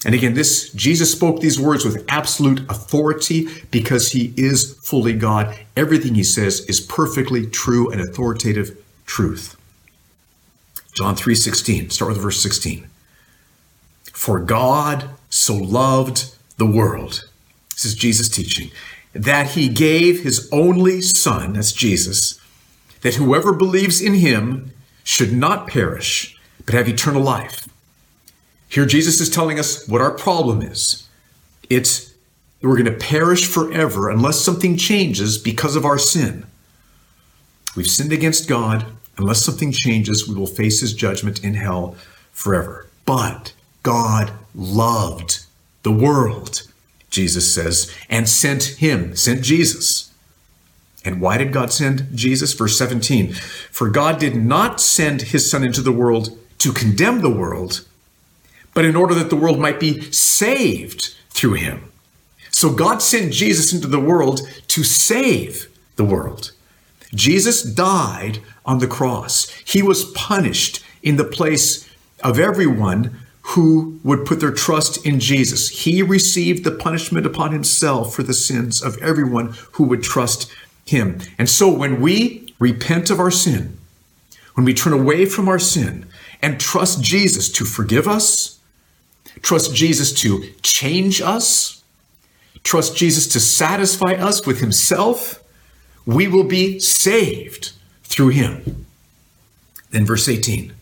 And 0.05 0.15
again, 0.15 0.33
this 0.33 0.71
Jesus 0.73 1.13
spoke 1.13 1.41
these 1.41 1.61
words 1.61 1.85
with 1.85 2.07
absolute 2.09 2.61
authority 2.71 3.49
because 3.71 4.13
he 4.13 4.33
is 4.37 4.79
fully 4.83 5.13
God. 5.13 5.55
Everything 5.77 6.15
he 6.15 6.25
says 6.25 6.61
is 6.61 6.81
perfectly 6.81 7.47
true 7.47 7.91
and 7.91 8.01
authoritative 8.01 8.83
truth. 9.05 9.57
John 10.95 11.17
3:16, 11.17 11.91
start 11.91 12.13
with 12.13 12.23
verse 12.23 12.41
16. 12.43 12.89
For 14.21 14.39
God 14.39 15.09
so 15.31 15.55
loved 15.55 16.35
the 16.59 16.67
world. 16.67 17.27
This 17.71 17.87
is 17.87 17.95
Jesus 17.95 18.29
teaching 18.29 18.71
that 19.15 19.53
he 19.53 19.67
gave 19.67 20.23
his 20.23 20.47
only 20.53 21.01
son, 21.01 21.55
that's 21.55 21.73
Jesus, 21.73 22.39
that 23.01 23.15
whoever 23.15 23.55
believes 23.55 24.03
in 24.03 24.13
him 24.13 24.73
should 25.05 25.33
not 25.33 25.69
perish, 25.69 26.39
but 26.67 26.75
have 26.75 26.87
eternal 26.87 27.23
life. 27.23 27.67
Here, 28.69 28.85
Jesus 28.85 29.23
is 29.23 29.31
telling 29.31 29.59
us 29.59 29.89
what 29.89 30.03
our 30.03 30.13
problem 30.13 30.61
is. 30.61 31.09
It's 31.71 32.13
we're 32.61 32.77
going 32.77 32.99
to 32.99 33.07
perish 33.07 33.49
forever 33.49 34.11
unless 34.11 34.39
something 34.39 34.77
changes 34.77 35.39
because 35.39 35.77
of 35.77 35.87
our 35.87 35.99
sin. 35.99 36.45
We've 37.75 37.87
sinned 37.87 38.13
against 38.13 38.51
God. 38.51 38.85
Unless 39.17 39.43
something 39.43 39.73
changes, 39.73 40.29
we 40.29 40.35
will 40.35 40.47
face 40.47 40.81
his 40.81 40.93
judgment 40.93 41.43
in 41.43 41.55
hell 41.55 41.97
forever. 42.33 42.87
But 43.07 43.55
God 43.83 44.33
loved 44.55 45.45
the 45.83 45.93
world, 45.93 46.63
Jesus 47.11 47.53
says, 47.53 47.95
and 48.09 48.29
sent 48.29 48.65
him, 48.65 49.17
sent 49.17 49.43
Jesus. 49.43 50.13
And 51.05 51.21
why 51.21 51.39
did 51.39 51.53
God 51.53 51.73
send 51.73 52.09
Jesus? 52.15 52.53
Verse 52.53 52.77
17 52.77 53.33
For 53.33 53.89
God 53.89 54.19
did 54.19 54.37
not 54.37 54.81
send 54.81 55.23
his 55.23 55.51
Son 55.51 55.65
into 55.65 55.81
the 55.81 55.93
world 55.93 56.39
to 56.59 56.73
condemn 56.73 57.23
the 57.23 57.31
world 57.31 57.87
but 58.75 58.85
in 58.85 58.97
order 58.97 59.15
that 59.15 59.31
the 59.31 59.37
world 59.37 59.59
might 59.59 59.81
be 59.81 60.01
saved 60.11 61.15
through 61.31 61.55
him. 61.55 61.85
So 62.51 62.73
God 62.73 63.03
sent 63.03 63.33
Jesus 63.33 63.73
into 63.73 63.87
the 63.87 64.01
world 64.01 64.41
to 64.69 64.85
save 64.85 65.69
the 65.97 66.05
world. 66.05 66.53
Jesus 67.15 67.63
died 67.63 68.41
on 68.65 68.79
the 68.79 68.87
cross. 68.87 69.49
He 69.65 69.83
was 69.83 70.11
punished 70.13 70.85
in 71.03 71.17
the 71.17 71.25
place 71.25 71.89
of 72.23 72.39
everyone 72.39 73.19
who 73.43 73.99
would 74.05 74.27
put 74.27 74.41
their 74.41 74.53
trust 74.53 75.05
in 75.05 75.19
Jesus. 75.19 75.85
He 75.85 76.03
received 76.03 76.65
the 76.65 76.71
punishment 76.71 77.27
upon 77.27 77.53
himself 77.53 78.15
for 78.15 78.23
the 78.23 78.35
sins 78.35 78.83
of 78.83 78.99
everyone 78.99 79.55
who 79.73 79.85
would 79.85 80.03
trust 80.03 80.53
him. 80.87 81.21
And 81.39 81.49
so 81.49 81.73
when 81.73 82.01
we 82.01 82.55
repent 82.59 83.11
of 83.11 83.19
our 83.19 83.31
sin, 83.31 83.79
when 84.55 84.65
we 84.65 84.75
turn 84.75 84.93
away 84.93 85.27
from 85.27 85.49
our 85.49 85.59
sin 85.59 86.07
and 86.43 86.61
trust 86.61 87.03
Jesus 87.03 87.51
to 87.53 87.65
forgive 87.65 88.07
us, 88.07 88.61
Trust 89.43 89.75
Jesus 89.75 90.13
to 90.21 90.53
change 90.63 91.21
us. 91.21 91.83
Trust 92.63 92.97
Jesus 92.97 93.27
to 93.29 93.41
satisfy 93.41 94.13
us 94.13 94.47
with 94.47 94.61
himself. 94.61 95.43
We 96.05 96.29
will 96.29 96.45
be 96.45 96.79
saved 96.79 97.73
through 98.05 98.29
him. 98.29 98.87
Then 99.91 100.05
verse 100.05 100.29
18. 100.29 100.73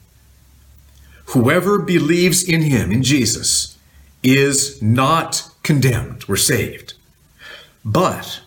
Whoever 1.28 1.78
believes 1.78 2.42
in 2.42 2.62
him, 2.62 2.90
in 2.90 3.02
Jesus, 3.02 3.76
is 4.23 4.80
not 4.80 5.50
condemned. 5.62 6.26
We're 6.26 6.37
saved. 6.37 6.94
But 7.85 8.40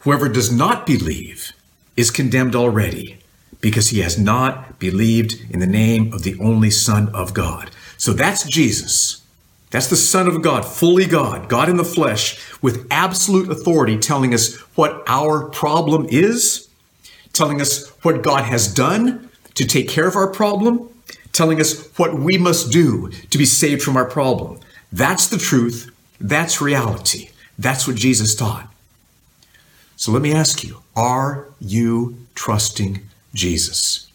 whoever 0.00 0.28
does 0.28 0.52
not 0.52 0.86
believe 0.86 1.52
is 1.96 2.10
condemned 2.10 2.54
already 2.54 3.18
because 3.60 3.88
he 3.88 4.00
has 4.00 4.16
not 4.16 4.78
believed 4.78 5.44
in 5.50 5.58
the 5.58 5.66
name 5.66 6.12
of 6.12 6.22
the 6.22 6.38
only 6.38 6.70
Son 6.70 7.08
of 7.08 7.34
God. 7.34 7.70
So 7.96 8.12
that's 8.12 8.44
Jesus. 8.44 9.22
That's 9.70 9.88
the 9.88 9.96
Son 9.96 10.26
of 10.26 10.40
God, 10.40 10.64
fully 10.64 11.06
God, 11.06 11.48
God 11.48 11.68
in 11.68 11.76
the 11.76 11.84
flesh, 11.84 12.40
with 12.62 12.86
absolute 12.90 13.50
authority, 13.50 13.98
telling 13.98 14.34
us 14.34 14.56
what 14.76 15.02
our 15.06 15.48
problem 15.48 16.06
is, 16.10 16.68
telling 17.32 17.60
us 17.60 17.88
what 18.02 18.22
God 18.22 18.44
has 18.44 18.72
done 18.72 19.28
to 19.54 19.64
take 19.64 19.88
care 19.88 20.06
of 20.06 20.16
our 20.16 20.28
problem, 20.28 20.88
telling 21.32 21.60
us 21.60 21.88
what 21.98 22.14
we 22.14 22.38
must 22.38 22.70
do 22.72 23.10
to 23.30 23.38
be 23.38 23.44
saved 23.44 23.82
from 23.82 23.96
our 23.96 24.04
problem. 24.04 24.58
That's 24.92 25.28
the 25.28 25.38
truth. 25.38 25.90
That's 26.20 26.60
reality. 26.60 27.30
That's 27.58 27.86
what 27.86 27.96
Jesus 27.96 28.34
taught. 28.34 28.68
So 29.96 30.12
let 30.12 30.22
me 30.22 30.32
ask 30.32 30.64
you 30.64 30.78
are 30.96 31.48
you 31.60 32.26
trusting 32.34 33.00
Jesus? 33.34 34.10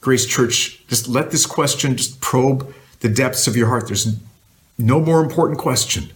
Grace 0.00 0.26
Church, 0.26 0.86
just 0.88 1.08
let 1.08 1.30
this 1.30 1.46
question 1.46 1.96
just 1.96 2.20
probe 2.20 2.74
the 3.00 3.08
depths 3.08 3.46
of 3.46 3.56
your 3.56 3.68
heart. 3.68 3.86
There's 3.86 4.16
no 4.78 5.00
more 5.00 5.22
important 5.22 5.58
question. 5.58 6.10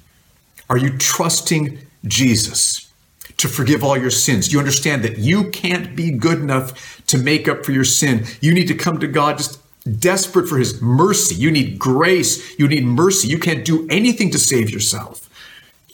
Are 0.68 0.76
you 0.76 0.96
trusting 0.98 1.78
Jesus 2.04 2.90
to 3.36 3.48
forgive 3.48 3.84
all 3.84 3.96
your 3.96 4.10
sins? 4.10 4.52
You 4.52 4.58
understand 4.58 5.02
that 5.04 5.18
you 5.18 5.50
can't 5.50 5.94
be 5.94 6.10
good 6.10 6.38
enough 6.38 7.04
to 7.06 7.18
make 7.18 7.48
up 7.48 7.64
for 7.64 7.72
your 7.72 7.84
sin. 7.84 8.26
You 8.40 8.52
need 8.52 8.68
to 8.68 8.74
come 8.74 8.98
to 8.98 9.06
God 9.06 9.38
just 9.38 9.60
desperate 9.86 10.48
for 10.48 10.58
his 10.58 10.82
mercy. 10.82 11.34
You 11.34 11.50
need 11.50 11.78
grace. 11.78 12.58
You 12.58 12.68
need 12.68 12.84
mercy. 12.84 13.28
You 13.28 13.38
can't 13.38 13.64
do 13.64 13.86
anything 13.88 14.30
to 14.32 14.38
save 14.38 14.70
yourself. 14.70 15.28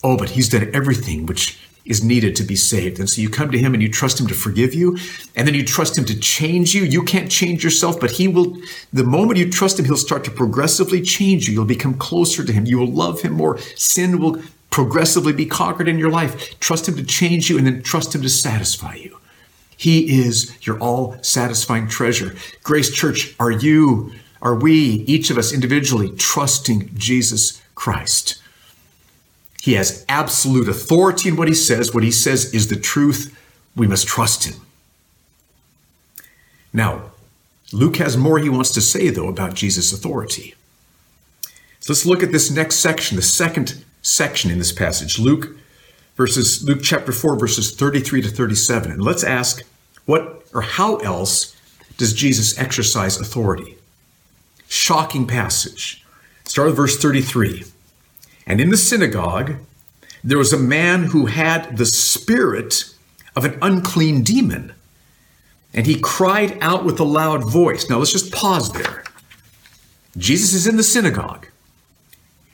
Oh, 0.02 0.16
but 0.16 0.30
he's 0.30 0.49
done 0.49 0.70
everything 0.75 1.26
which 1.26 1.58
is 1.84 2.04
needed 2.04 2.37
to 2.37 2.44
be 2.44 2.56
saved. 2.56 2.99
And 2.99 3.08
so 3.08 3.20
you 3.20 3.28
come 3.28 3.50
to 3.50 3.58
him 3.58 3.75
and 3.75 3.82
you 3.82 3.88
trust 3.88 4.20
him 4.20 4.26
to 4.28 4.34
forgive 4.34 4.75
you, 4.75 4.96
and 5.34 5.46
then 5.46 5.54
you 5.54 5.64
trust 5.64 5.99
him 5.99 6.04
to 6.06 6.18
change 6.18 6.75
you. 6.75 6.82
You 6.82 7.02
can't 7.02 7.30
change 7.30 7.64
yourself, 7.64 8.00
but 8.00 8.12
he 8.12 8.28
will, 8.28 8.56
the 8.92 9.04
moment 9.04 9.38
you 9.38 9.50
trust 9.50 9.78
him, 9.78 9.84
he'll 9.84 9.96
start 9.96 10.25
to 10.25 10.30
progressively 10.30 11.02
change 11.02 11.49
you. 11.49 11.54
You'll 11.54 11.64
become 11.64 11.94
closer 11.94 12.44
to 12.44 12.52
him. 12.52 12.66
You 12.66 12.78
will 12.78 12.92
love 12.92 13.22
him 13.22 13.32
more. 13.32 13.58
Sin 13.76 14.20
will 14.20 14.42
progressively 14.70 15.32
be 15.32 15.46
conquered 15.46 15.88
in 15.88 15.99
your 15.99 16.11
life. 16.11 16.58
Trust 16.61 16.88
him 16.88 16.96
to 16.96 17.04
change 17.04 17.50
you 17.50 17.58
and 17.58 17.66
then 17.66 17.82
trust 17.82 18.14
him 18.14 18.22
to 18.22 18.28
satisfy 18.28 18.94
you. 18.94 19.18
He 19.82 20.20
is 20.20 20.56
your 20.64 20.78
all 20.78 21.16
satisfying 21.22 21.88
treasure. 21.88 22.36
Grace 22.62 22.94
Church, 22.94 23.34
are 23.40 23.50
you, 23.50 24.12
are 24.40 24.54
we, 24.54 24.78
each 25.08 25.28
of 25.28 25.36
us 25.36 25.52
individually, 25.52 26.12
trusting 26.16 26.90
Jesus 26.94 27.60
Christ? 27.74 28.40
He 29.60 29.72
has 29.72 30.04
absolute 30.08 30.68
authority 30.68 31.30
in 31.30 31.36
what 31.36 31.48
he 31.48 31.54
says. 31.54 31.92
What 31.92 32.04
he 32.04 32.12
says 32.12 32.54
is 32.54 32.68
the 32.68 32.76
truth. 32.76 33.36
We 33.74 33.88
must 33.88 34.06
trust 34.06 34.44
him. 34.44 34.54
Now, 36.72 37.10
Luke 37.72 37.96
has 37.96 38.16
more 38.16 38.38
he 38.38 38.48
wants 38.48 38.70
to 38.74 38.80
say, 38.80 39.10
though, 39.10 39.28
about 39.28 39.54
Jesus' 39.54 39.92
authority. 39.92 40.54
So 41.80 41.92
let's 41.92 42.06
look 42.06 42.22
at 42.22 42.30
this 42.30 42.52
next 42.52 42.76
section, 42.76 43.16
the 43.16 43.22
second 43.22 43.84
section 44.00 44.48
in 44.48 44.58
this 44.58 44.70
passage, 44.70 45.18
Luke 45.18 45.56
verses 46.16 46.62
Luke 46.62 46.80
chapter 46.82 47.10
4 47.10 47.38
verses 47.38 47.74
33 47.74 48.22
to 48.22 48.28
37. 48.28 48.92
And 48.92 49.02
let's 49.02 49.24
ask 49.24 49.64
what 50.06 50.47
or 50.52 50.62
how 50.62 50.97
else 50.97 51.56
does 51.97 52.12
Jesus 52.12 52.59
exercise 52.59 53.21
authority? 53.21 53.76
Shocking 54.68 55.26
passage. 55.26 56.04
Start 56.44 56.68
with 56.68 56.76
verse 56.76 56.99
33. 56.99 57.64
And 58.47 58.61
in 58.61 58.71
the 58.71 58.76
synagogue, 58.76 59.54
there 60.25 60.38
was 60.38 60.52
a 60.52 60.59
man 60.59 61.04
who 61.04 61.26
had 61.26 61.76
the 61.76 61.87
spirit 61.87 62.92
of 63.37 63.44
an 63.44 63.59
unclean 63.62 64.23
demon. 64.23 64.75
And 65.75 65.87
he 65.87 65.99
cried 66.00 66.59
out 66.61 66.85
with 66.85 67.00
a 67.00 67.04
loud 67.04 67.50
voice. 67.50 67.88
Now 67.88 67.99
let's 67.99 68.12
just 68.12 68.32
pause 68.32 68.73
there. 68.73 69.04
Jesus 70.16 70.52
is 70.52 70.66
in 70.66 70.76
the 70.76 70.82
synagogue. 70.82 71.47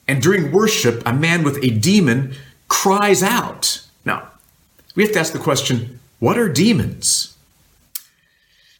And 0.07 0.23
during 0.23 0.53
worship, 0.53 1.03
a 1.05 1.13
man 1.13 1.43
with 1.43 1.63
a 1.63 1.71
demon 1.71 2.35
cries 2.69 3.23
out. 3.23 3.85
Now, 4.05 4.29
we 4.95 5.03
have 5.03 5.13
to 5.13 5.19
ask 5.19 5.33
the 5.33 5.39
question 5.39 5.99
what 6.19 6.39
are 6.39 6.49
demons? 6.49 7.37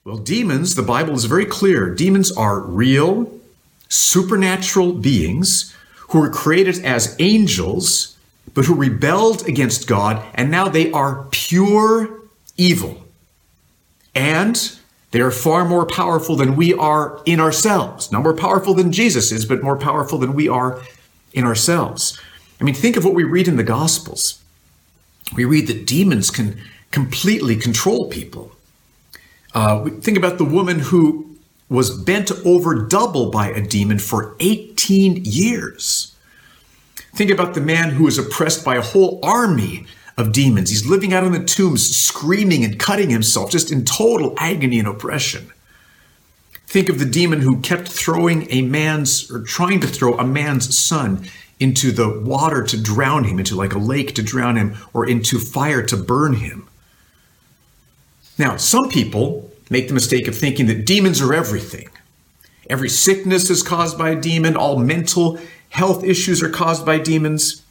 Well, 0.09 0.17
demons, 0.17 0.75
the 0.75 0.81
Bible 0.81 1.13
is 1.17 1.27
very 1.27 1.45
clear. 1.45 1.95
Demons 1.95 2.33
are 2.33 2.61
real, 2.61 3.31
supernatural 3.91 4.95
beings 4.95 5.77
who 6.09 6.21
were 6.21 6.31
created 6.31 6.83
as 6.83 7.15
angels, 7.19 8.17
but 8.55 8.65
who 8.65 8.75
rebelled 8.75 9.47
against 9.47 9.87
God, 9.87 10.25
and 10.33 10.51
now 10.51 10.67
they 10.67 10.91
are 10.93 11.27
pure 11.31 12.23
evil. 12.57 13.05
And 14.15 14.79
they 15.11 15.21
are 15.21 15.31
far 15.31 15.67
more 15.67 15.85
powerful 15.85 16.37
than 16.37 16.57
we 16.57 16.73
are 16.73 17.21
in 17.27 17.39
ourselves. 17.39 18.11
Not 18.11 18.23
more 18.23 18.35
powerful 18.35 18.73
than 18.73 18.93
Jesus 18.93 19.31
is, 19.31 19.45
but 19.45 19.63
more 19.63 19.77
powerful 19.77 20.17
than 20.17 20.33
we 20.33 20.49
are 20.49 20.81
in 21.35 21.45
ourselves. 21.45 22.19
I 22.59 22.65
mean, 22.65 22.75
think 22.75 22.97
of 22.97 23.05
what 23.05 23.13
we 23.13 23.25
read 23.25 23.47
in 23.47 23.59
the 23.59 23.63
Gospels. 23.63 24.43
We 25.37 25.45
read 25.45 25.67
that 25.67 25.87
demons 25.87 26.31
can 26.31 26.59
completely 26.93 27.57
control 27.57 28.09
people. 28.09 28.53
Uh, 29.55 29.89
think 30.01 30.17
about 30.17 30.39
the 30.39 30.45
woman 30.45 30.79
who 30.79 31.37
was 31.69 31.97
bent 32.03 32.31
over 32.45 32.87
double 32.87 33.31
by 33.31 33.49
a 33.49 33.61
demon 33.61 33.99
for 33.99 34.37
18 34.41 35.23
years. 35.25 36.15
Think 37.15 37.31
about 37.31 37.55
the 37.55 37.61
man 37.61 37.91
who 37.91 38.07
is 38.07 38.19
oppressed 38.19 38.65
by 38.65 38.77
a 38.77 38.83
whole 38.83 39.19
army 39.23 39.87
of 40.17 40.33
demons. 40.33 40.71
He's 40.71 40.87
living 40.87 41.13
out 41.13 41.25
in 41.25 41.33
the 41.33 41.45
tombs, 41.45 41.97
screaming 41.97 42.65
and 42.65 42.79
cutting 42.79 43.11
himself, 43.11 43.51
just 43.51 43.73
in 43.73 43.85
total 43.85 44.35
agony 44.37 44.79
and 44.79 44.89
oppression. 44.89 45.51
Think 46.67 46.89
of 46.89 46.99
the 46.99 47.07
demon 47.07 47.41
who 47.41 47.61
kept 47.61 47.89
throwing 47.89 48.47
a 48.51 48.63
man's, 48.63 49.31
or 49.31 49.41
trying 49.41 49.81
to 49.81 49.87
throw 49.87 50.19
a 50.19 50.25
man's 50.25 50.77
son 50.77 51.27
into 51.59 51.93
the 51.93 52.21
water 52.21 52.63
to 52.63 52.81
drown 52.81 53.25
him, 53.25 53.39
into 53.39 53.57
like 53.57 53.73
a 53.73 53.79
lake 53.79 54.15
to 54.17 54.23
drown 54.23 54.57
him, 54.57 54.77
or 54.93 55.09
into 55.09 55.39
fire 55.39 55.83
to 55.85 55.97
burn 55.97 56.35
him. 56.35 56.68
Now, 58.39 58.57
some 58.57 58.89
people 58.89 59.51
make 59.69 59.89
the 59.89 59.95
mistake 59.95 60.29
of 60.29 60.37
thinking 60.37 60.67
that 60.67 60.87
demons 60.87 61.21
are 61.21 61.35
everything. 61.35 61.89
Every 62.71 62.89
sickness 62.89 63.51
is 63.51 63.63
caused 63.63 63.99
by 63.99 64.11
a 64.11 64.21
demon, 64.21 64.57
all 64.57 64.79
mental 64.79 65.39
health 65.71 66.05
issues 66.05 66.43
are 66.43 66.51
caused 66.51 66.87
by 66.87 66.99
demons. 66.99 67.63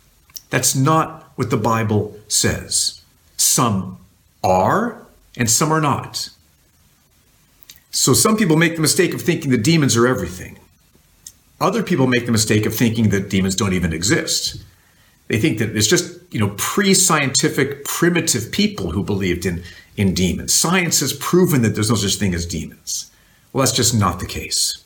That's 0.50 0.76
not 0.76 1.32
what 1.36 1.50
the 1.50 1.58
Bible 1.58 2.18
says. 2.28 3.02
Some 3.38 3.98
are, 4.44 5.06
and 5.36 5.50
some 5.50 5.72
are 5.72 5.82
not. 5.82 6.30
So 7.92 8.14
some 8.14 8.38
people 8.38 8.58
make 8.58 8.76
the 8.76 8.82
mistake 8.82 9.14
of 9.14 9.22
thinking 9.22 9.52
that 9.52 9.64
demons 9.64 9.96
are 9.96 10.08
everything. 10.08 10.60
Other 11.60 11.82
people 11.82 12.08
make 12.08 12.26
the 12.26 12.32
mistake 12.32 12.66
of 12.66 12.76
thinking 12.76 13.10
that 13.10 13.30
demons 13.30 13.56
don't 13.56 13.74
even 13.74 13.94
exist. 13.94 14.64
They 15.28 15.40
think 15.40 15.58
that 15.60 15.76
it's 15.76 15.88
just, 15.88 16.20
you 16.32 16.40
know, 16.40 16.54
pre-scientific, 16.58 17.84
primitive 17.86 18.52
people 18.52 18.92
who 18.92 19.04
believed 19.04 19.46
in, 19.46 19.64
in 19.98 20.14
demons. 20.14 20.54
Science 20.54 21.00
has 21.02 21.14
proven 21.14 21.64
that 21.64 21.70
there's 21.70 21.90
no 21.90 21.96
such 21.96 22.16
thing 22.16 22.34
as 22.34 22.46
demons. 22.46 23.12
Well, 23.52 23.66
that's 23.66 23.76
just 23.76 23.94
not 23.94 24.20
the 24.20 24.26
case. 24.26 24.84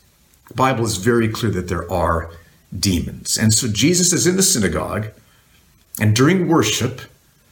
The 0.48 0.54
Bible 0.56 0.86
is 0.86 0.98
very 0.98 1.28
clear 1.28 1.52
that 1.52 1.68
there 1.68 1.90
are 1.92 2.32
demons. 2.78 3.38
And 3.38 3.54
so 3.54 3.68
Jesus 3.68 4.14
is 4.14 4.26
in 4.26 4.38
the 4.38 4.44
synagogue 4.44 5.08
and 6.00 6.16
during 6.16 6.48
worship, 6.48 7.02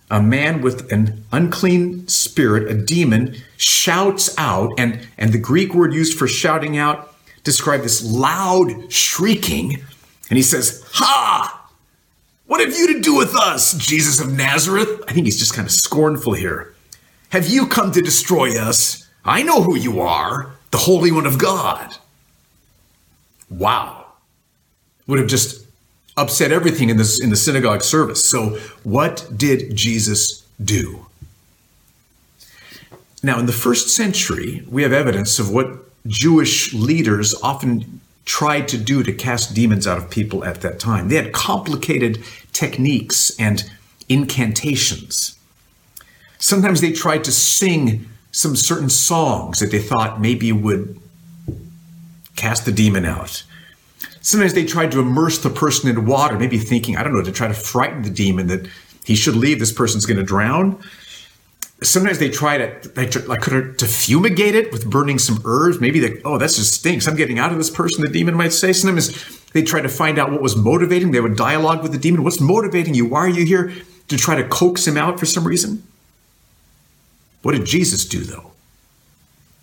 a 0.10 0.22
man 0.22 0.62
with 0.62 0.92
an 0.92 1.24
unclean 1.32 2.08
spirit, 2.08 2.72
a 2.72 2.74
demon, 2.74 3.36
shouts 3.58 4.34
out, 4.38 4.72
and, 4.78 5.08
and 5.18 5.32
the 5.34 5.38
Greek 5.38 5.74
word 5.74 5.94
used 5.94 6.18
for 6.18 6.28
shouting 6.28 6.78
out 6.78 7.16
described 7.44 7.84
this 7.84 8.04
loud 8.04 8.92
shrieking. 8.92 9.75
And 10.30 10.38
he 10.38 10.42
says, 10.42 10.84
Ha! 10.94 11.70
What 12.48 12.62
have 12.62 12.75
you 12.75 12.94
to 12.94 13.01
do 13.01 13.16
with 13.16 13.36
us, 13.36 13.78
Jesus 13.78 14.20
of 14.20 14.32
Nazareth? 14.34 15.04
I 15.08 15.13
think 15.13 15.25
he's 15.25 15.38
just 15.38 15.54
kind 15.54 15.68
of 15.68 15.72
scornful 15.72 16.33
here. 16.33 16.74
Have 17.29 17.48
you 17.48 17.68
come 17.68 17.92
to 17.92 18.01
destroy 18.01 18.59
us? 18.59 19.07
I 19.24 19.44
know 19.44 19.61
who 19.61 19.75
you 19.75 20.01
are, 20.01 20.51
the 20.72 20.77
Holy 20.77 21.11
One 21.11 21.25
of 21.25 21.37
God. 21.37 21.98
Wow. 23.50 24.05
Would 25.07 25.20
have 25.20 25.27
just 25.27 25.65
upset 26.18 26.51
everything 26.51 26.89
in 26.89 26.98
this 26.98 27.22
in 27.22 27.29
the 27.29 27.35
synagogue 27.35 27.81
service. 27.81 28.24
So 28.24 28.57
what 28.83 29.27
did 29.35 29.75
Jesus 29.75 30.46
do? 30.63 31.05
Now, 33.22 33.39
in 33.39 33.46
the 33.46 33.53
first 33.53 33.89
century, 33.89 34.63
we 34.70 34.83
have 34.83 34.94
evidence 34.94 35.39
of 35.39 35.51
what 35.51 35.68
Jewish 36.07 36.74
leaders 36.74 37.35
often 37.44 38.00
tried 38.25 38.68
to 38.70 38.77
do 38.77 39.03
to 39.03 39.11
cast 39.11 39.53
demons 39.53 39.87
out 39.87 39.98
of 39.98 40.09
people 40.09 40.46
at 40.46 40.61
that 40.61 40.79
time. 40.79 41.09
They 41.09 41.15
had 41.15 41.33
complicated 41.33 42.24
techniques 42.53 43.37
and 43.39 43.70
incantations. 44.07 45.39
Sometimes 46.40 46.82
they 46.82 46.94
tried 46.94 47.25
to 47.25 47.32
sing 47.32 48.08
some 48.32 48.56
certain 48.56 48.90
songs 48.90 49.60
that 49.60 49.72
they 49.72 49.80
thought 49.80 50.22
maybe 50.22 50.52
would 50.52 51.00
cast 52.36 52.66
the 52.66 52.72
demon 52.72 53.06
out. 53.06 53.44
Sometimes 54.22 54.54
they 54.54 54.66
tried 54.66 54.92
to 54.92 55.00
immerse 55.00 55.40
the 55.40 55.50
person 55.50 55.90
in 55.90 56.06
water, 56.06 56.40
maybe 56.40 56.58
thinking, 56.58 56.96
I 56.98 57.04
don't 57.04 57.14
know, 57.14 57.22
to 57.22 57.32
try 57.32 57.48
to 57.48 57.54
frighten 57.54 58.04
the 58.04 58.10
demon 58.10 58.48
that 58.48 58.68
he 59.04 59.16
should 59.16 59.36
leave, 59.36 59.60
this 59.60 59.72
person's 59.72 60.06
going 60.06 60.18
to 60.18 60.24
drown. 60.24 60.82
Sometimes 61.82 62.20
they 62.20 62.30
try 62.30 62.58
to 62.58 62.92
like, 62.96 63.12
to, 63.12 63.86
fumigate 63.86 64.54
it 64.56 64.72
with 64.72 64.90
burning 64.90 65.18
some 65.18 65.42
herbs. 65.46 65.80
Maybe 65.80 66.00
they, 66.00 66.22
oh, 66.24 66.38
that 66.38 66.50
just 66.50 66.74
stinks. 66.74 67.08
I'm 67.08 67.16
getting 67.16 67.40
out 67.40 67.52
of 67.52 67.58
this 67.58 67.70
person, 67.70 68.04
the 68.04 68.10
demon 68.10 68.36
might 68.36 68.54
say. 68.54 68.74
Sometimes 68.74 69.48
they 69.52 69.64
try 69.64 69.82
to 69.82 69.90
find 69.90 70.20
out 70.20 70.32
what 70.32 70.42
was 70.42 70.56
motivating. 70.56 71.12
They 71.12 71.22
would 71.22 71.38
dialogue 71.38 71.82
with 71.82 71.94
the 71.94 71.98
demon. 71.98 72.24
What's 72.24 72.42
motivating 72.42 72.94
you? 72.94 73.06
Why 73.06 73.20
are 73.22 73.30
you 73.30 73.46
here? 73.46 73.74
To 74.10 74.18
try 74.18 74.36
to 74.36 74.48
coax 74.48 74.86
him 74.86 74.98
out 74.98 75.20
for 75.20 75.25
some 75.25 75.46
reason? 75.46 75.84
What 77.42 77.54
did 77.54 77.66
Jesus 77.66 78.06
do, 78.06 78.20
though? 78.20 78.52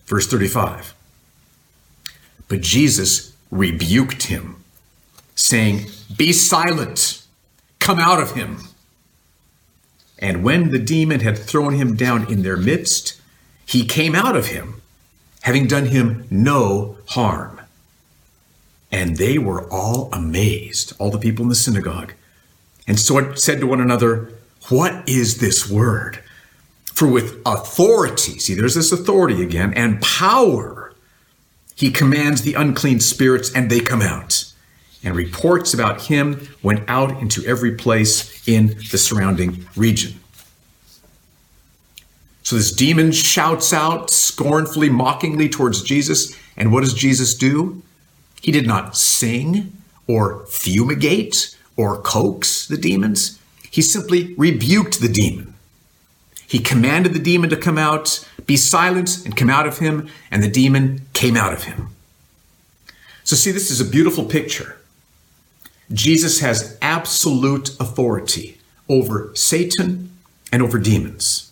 Verse 0.07 0.27
35. 0.27 0.95
But 2.49 2.61
Jesus 2.61 3.37
rebuked 3.51 4.25
him, 4.25 4.62
saying, 5.35 5.87
Be 6.17 6.33
silent, 6.33 7.23
come 7.79 7.99
out 7.99 8.21
of 8.21 8.33
him. 8.33 8.59
And 10.19 10.43
when 10.43 10.71
the 10.71 10.79
demon 10.79 11.21
had 11.21 11.37
thrown 11.37 11.75
him 11.75 11.97
down 11.97 12.31
in 12.31 12.43
their 12.43 12.57
midst, 12.57 13.21
he 13.67 13.85
came 13.85 14.15
out 14.15 14.37
of 14.37 14.47
him, 14.47 14.81
having 15.43 15.67
done 15.67 15.87
him 15.87 16.27
no 16.31 16.97
harm. 17.09 17.61
And 18.91 19.17
they 19.17 19.37
were 19.37 19.69
all 19.71 20.09
amazed, 20.12 20.95
all 20.99 21.11
the 21.11 21.19
people 21.19 21.43
in 21.43 21.49
the 21.49 21.55
synagogue, 21.55 22.15
and 22.87 22.99
so 22.99 23.35
said 23.35 23.61
to 23.61 23.67
one 23.67 23.81
another, 23.81 24.31
What 24.69 25.09
is 25.09 25.39
this 25.39 25.69
word? 25.69 26.23
For 26.96 27.06
with 27.06 27.42
authority, 27.44 28.38
see, 28.38 28.54
there's 28.54 28.74
this 28.74 28.90
authority 28.90 29.42
again, 29.42 29.74
and 29.74 30.00
power 30.00 30.94
he 31.74 31.90
commands 31.90 32.40
the 32.40 32.54
unclean 32.54 33.00
spirits, 33.00 33.52
and 33.52 33.70
they 33.70 33.80
come 33.80 34.00
out. 34.00 34.50
And 35.04 35.14
reports 35.14 35.74
about 35.74 36.00
him 36.00 36.48
went 36.62 36.88
out 36.88 37.20
into 37.20 37.44
every 37.44 37.72
place 37.72 38.48
in 38.48 38.78
the 38.90 38.96
surrounding 38.96 39.66
region. 39.76 40.18
So 42.42 42.56
this 42.56 42.72
demon 42.72 43.12
shouts 43.12 43.74
out 43.74 44.09
scornfully, 44.09 44.88
mockingly 44.88 45.50
towards 45.50 45.82
Jesus. 45.82 46.35
And 46.56 46.72
what 46.72 46.80
does 46.80 46.94
Jesus 46.94 47.35
do? 47.35 47.82
He 48.40 48.50
did 48.50 48.66
not 48.66 48.96
sing 48.96 49.70
or 50.06 50.46
fumigate 50.46 51.59
or 51.76 52.00
coax 52.00 52.66
the 52.66 52.78
demons. 52.78 53.38
He 53.70 53.82
simply 53.82 54.32
rebuked 54.38 55.02
the 55.02 55.09
demon. 55.09 55.56
He 56.46 56.59
commanded 56.59 57.12
the 57.12 57.18
demon 57.18 57.50
to 57.50 57.56
come 57.56 57.78
out, 57.78 58.26
be 58.46 58.56
silent, 58.56 59.24
and 59.24 59.37
come 59.37 59.50
out 59.50 59.66
of 59.66 59.78
him, 59.78 60.09
and 60.30 60.42
the 60.42 60.50
demon 60.50 61.02
came 61.12 61.37
out 61.37 61.52
of 61.52 61.64
him. 61.64 61.88
So, 63.24 63.35
see, 63.35 63.50
this 63.50 63.70
is 63.70 63.80
a 63.80 63.85
beautiful 63.85 64.24
picture. 64.24 64.78
Jesus 65.92 66.40
has 66.40 66.78
absolute 66.80 67.70
authority 67.80 68.59
over 68.88 69.32
Satan 69.35 70.11
and 70.52 70.62
over 70.62 70.78
demons. 70.78 71.50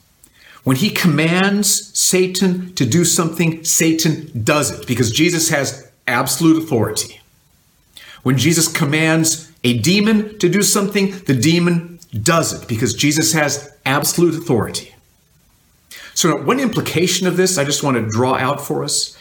When 0.62 0.76
he 0.76 0.90
commands 0.90 1.96
Satan 1.98 2.74
to 2.74 2.87
do 2.87 3.04
something, 3.04 3.64
Satan 3.64 4.30
does 4.44 4.70
it 4.70 4.87
because 4.87 5.11
Jesus 5.11 5.50
has 5.50 5.90
absolute 6.07 6.62
authority. 6.62 7.20
When 8.22 8.38
Jesus 8.38 8.68
commands 8.68 9.52
a 9.62 9.78
demon 9.78 10.38
to 10.38 10.48
do 10.48 10.62
something, 10.62 11.18
the 11.26 11.35
demon 11.35 11.93
does 12.22 12.53
it 12.53 12.68
because 12.68 12.94
Jesus 12.94 13.33
has 13.33 13.77
absolute 13.85 14.35
authority. 14.35 14.94
So, 16.14 16.40
one 16.42 16.61
implication 16.61 17.27
of 17.27 17.37
this 17.37 17.59
I 17.59 17.64
just 17.64 17.83
want 17.83 17.96
to 17.96 18.09
draw 18.09 18.35
out 18.37 18.61
for 18.61 18.85
us 18.85 19.16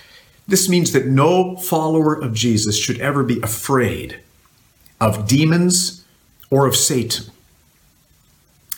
this 0.47 0.67
means 0.67 0.91
that 0.91 1.07
no 1.07 1.55
follower 1.55 2.13
of 2.13 2.33
Jesus 2.33 2.77
should 2.77 2.99
ever 2.99 3.23
be 3.23 3.39
afraid 3.41 4.19
of 4.99 5.27
demons 5.27 6.03
or 6.49 6.67
of 6.67 6.75
Satan. 6.75 7.25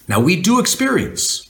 Now, 0.08 0.20
we 0.20 0.40
do 0.40 0.60
experience 0.60 1.50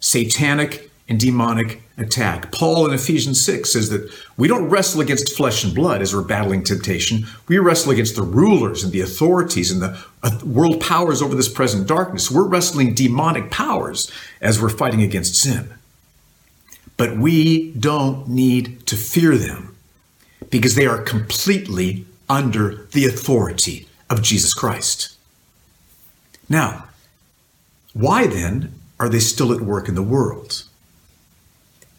satanic 0.00 0.87
and 1.08 1.18
demonic 1.18 1.82
attack. 1.96 2.52
Paul 2.52 2.86
in 2.86 2.92
Ephesians 2.92 3.44
6 3.44 3.72
says 3.72 3.88
that 3.88 4.12
we 4.36 4.46
don't 4.46 4.68
wrestle 4.68 5.00
against 5.00 5.34
flesh 5.34 5.64
and 5.64 5.74
blood 5.74 6.02
as 6.02 6.14
we're 6.14 6.22
battling 6.22 6.62
temptation. 6.62 7.26
We 7.48 7.58
wrestle 7.58 7.92
against 7.92 8.14
the 8.14 8.22
rulers 8.22 8.84
and 8.84 8.92
the 8.92 9.00
authorities 9.00 9.70
and 9.70 9.80
the 9.80 9.98
uh, 10.22 10.38
world 10.44 10.80
powers 10.80 11.22
over 11.22 11.34
this 11.34 11.48
present 11.48 11.88
darkness. 11.88 12.30
We're 12.30 12.46
wrestling 12.46 12.94
demonic 12.94 13.50
powers 13.50 14.10
as 14.40 14.60
we're 14.60 14.68
fighting 14.68 15.02
against 15.02 15.34
sin. 15.34 15.70
But 16.96 17.16
we 17.16 17.72
don't 17.72 18.28
need 18.28 18.86
to 18.86 18.96
fear 18.96 19.36
them 19.36 19.76
because 20.50 20.74
they 20.74 20.86
are 20.86 21.00
completely 21.00 22.04
under 22.28 22.86
the 22.92 23.06
authority 23.06 23.88
of 24.10 24.22
Jesus 24.22 24.52
Christ. 24.52 25.16
Now, 26.48 26.88
why 27.92 28.26
then 28.26 28.74
are 29.00 29.08
they 29.08 29.20
still 29.20 29.52
at 29.52 29.60
work 29.60 29.88
in 29.88 29.94
the 29.94 30.02
world? 30.02 30.64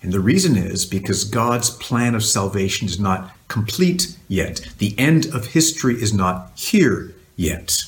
And 0.02 0.14
the 0.14 0.20
reason 0.20 0.56
is 0.56 0.86
because 0.86 1.26
God's 1.26 1.70
plan 1.70 2.16
of 2.16 2.24
salvation 2.24 2.88
is 2.88 3.00
not 3.00 3.36
complete 3.48 4.18
yet. 4.28 4.62
The 4.78 4.96
end 4.98 5.26
of 5.28 5.48
history 5.48 6.02
is 6.02 6.14
not 6.14 6.52
here 6.56 7.14
yet. 7.36 7.84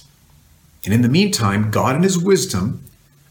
And 0.84 0.93
in 0.93 1.02
the 1.02 1.10
meantime, 1.10 1.71
God 1.71 1.95
in 1.95 2.04
his 2.04 2.17
wisdom 2.17 2.84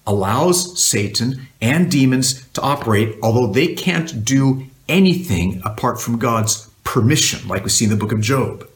allows 0.07 0.81
Satan 0.83 1.49
and 1.61 1.91
demons 1.91 2.49
to 2.51 2.63
operate, 2.63 3.17
although 3.23 3.53
they 3.53 3.75
can't 3.75 4.25
do 4.25 4.67
anything 4.89 5.61
apart 5.65 6.01
from 6.01 6.19
God's 6.19 6.69
permission, 6.85 7.47
like 7.49 7.63
we 7.63 7.71
see 7.71 7.85
in 7.85 7.91
the 7.91 7.97
book 7.97 8.13
of 8.13 8.21
Job. 8.21 8.69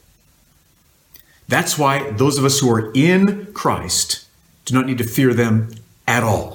That's 1.48 1.78
why 1.78 2.10
those 2.12 2.38
of 2.38 2.44
us 2.44 2.60
who 2.60 2.70
are 2.70 2.92
in 2.94 3.52
Christ 3.52 4.26
do 4.64 4.74
not 4.74 4.86
need 4.86 4.98
to 4.98 5.04
fear 5.04 5.34
them 5.34 5.74
at 6.06 6.22
all. 6.22 6.53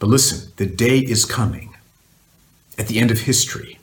But 0.00 0.08
listen, 0.08 0.52
the 0.56 0.66
day 0.66 0.98
is 0.98 1.24
coming 1.24 1.76
at 2.76 2.88
the 2.88 2.98
end 2.98 3.12
of 3.12 3.20
history 3.20 3.78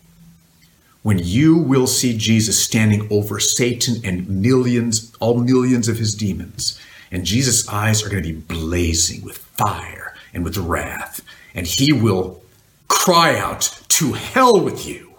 when 1.04 1.20
you 1.20 1.56
will 1.56 1.88
see 1.88 2.18
Jesus 2.18 2.60
standing 2.62 3.08
over 3.10 3.40
Satan 3.40 4.02
and 4.04 4.28
millions, 4.28 5.16
all 5.22 5.40
millions 5.40 5.88
of 5.88 5.98
his 5.98 6.14
demons. 6.14 6.78
And 7.12 7.24
Jesus' 7.24 7.70
eyes 7.70 8.04
are 8.04 8.10
going 8.10 8.24
to 8.24 8.34
be 8.34 8.40
blazing 8.40 9.24
with 9.24 9.38
fire 9.38 10.14
and 10.34 10.44
with 10.44 10.58
wrath. 10.58 11.22
And 11.56 11.66
he 11.66 11.94
will 11.94 12.42
cry 12.90 13.38
out, 13.38 13.82
To 13.88 14.14
hell 14.14 14.60
with 14.60 14.86
you! 14.86 15.14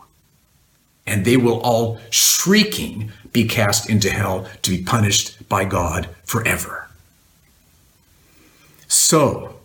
And 1.06 1.24
they 1.24 1.38
will 1.38 1.58
all 1.60 1.98
shrieking 2.10 3.10
be 3.32 3.44
cast 3.44 3.88
into 3.88 4.10
hell 4.10 4.46
to 4.60 4.70
be 4.70 4.82
punished 4.82 5.48
by 5.48 5.64
God 5.64 6.10
forever. 6.24 6.88
So, 8.88 9.57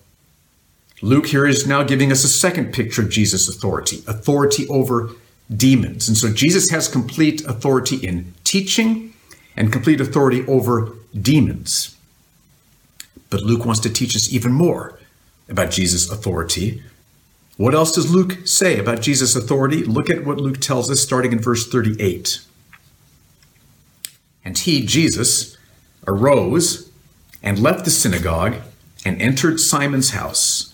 Luke 1.03 1.27
here 1.27 1.45
is 1.45 1.67
now 1.67 1.83
giving 1.83 2.13
us 2.13 2.23
a 2.23 2.29
second 2.29 2.71
picture 2.71 3.01
of 3.01 3.09
Jesus' 3.09 3.49
authority, 3.49 4.01
authority 4.07 4.65
over 4.69 5.09
demons. 5.53 6.07
And 6.07 6.17
so 6.17 6.31
Jesus 6.31 6.69
has 6.69 6.87
complete 6.87 7.43
authority 7.43 7.97
in 7.97 8.33
teaching 8.45 9.13
and 9.57 9.69
complete 9.69 9.99
authority 9.99 10.47
over 10.47 10.93
demons. 11.21 11.97
But 13.29 13.41
Luke 13.41 13.65
wants 13.65 13.81
to 13.81 13.89
teach 13.89 14.15
us 14.15 14.31
even 14.31 14.53
more 14.53 14.97
about 15.49 15.71
Jesus' 15.71 16.09
authority. 16.09 16.81
What 17.57 17.75
else 17.75 17.93
does 17.93 18.09
Luke 18.09 18.37
say 18.45 18.79
about 18.79 19.01
Jesus' 19.01 19.35
authority? 19.35 19.83
Look 19.83 20.09
at 20.09 20.25
what 20.25 20.37
Luke 20.37 20.61
tells 20.61 20.89
us 20.89 21.01
starting 21.01 21.33
in 21.33 21.39
verse 21.39 21.67
38. 21.67 22.39
And 24.45 24.57
he, 24.57 24.85
Jesus, 24.85 25.57
arose 26.07 26.89
and 27.41 27.59
left 27.59 27.83
the 27.83 27.91
synagogue 27.91 28.55
and 29.05 29.21
entered 29.21 29.59
Simon's 29.59 30.11
house, 30.11 30.72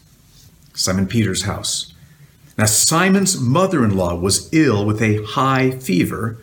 Simon 0.80 1.08
Peter's 1.08 1.42
house. 1.42 1.94
Now, 2.58 2.66
Simon's 2.66 3.38
mother 3.38 3.84
in 3.84 3.98
law 3.98 4.16
was 4.16 4.52
ill 4.54 4.86
with 4.86 5.02
a 5.02 5.22
high 5.26 5.72
fever, 5.72 6.38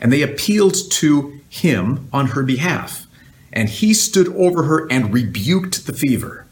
and 0.00 0.12
they 0.12 0.22
appealed 0.22 0.76
to 0.92 1.40
him 1.48 2.08
on 2.12 2.28
her 2.28 2.44
behalf. 2.44 3.08
And 3.52 3.68
he 3.68 3.92
stood 3.92 4.28
over 4.28 4.62
her 4.62 4.86
and 4.92 5.12
rebuked 5.12 5.86
the 5.86 5.92
fever, 5.92 6.46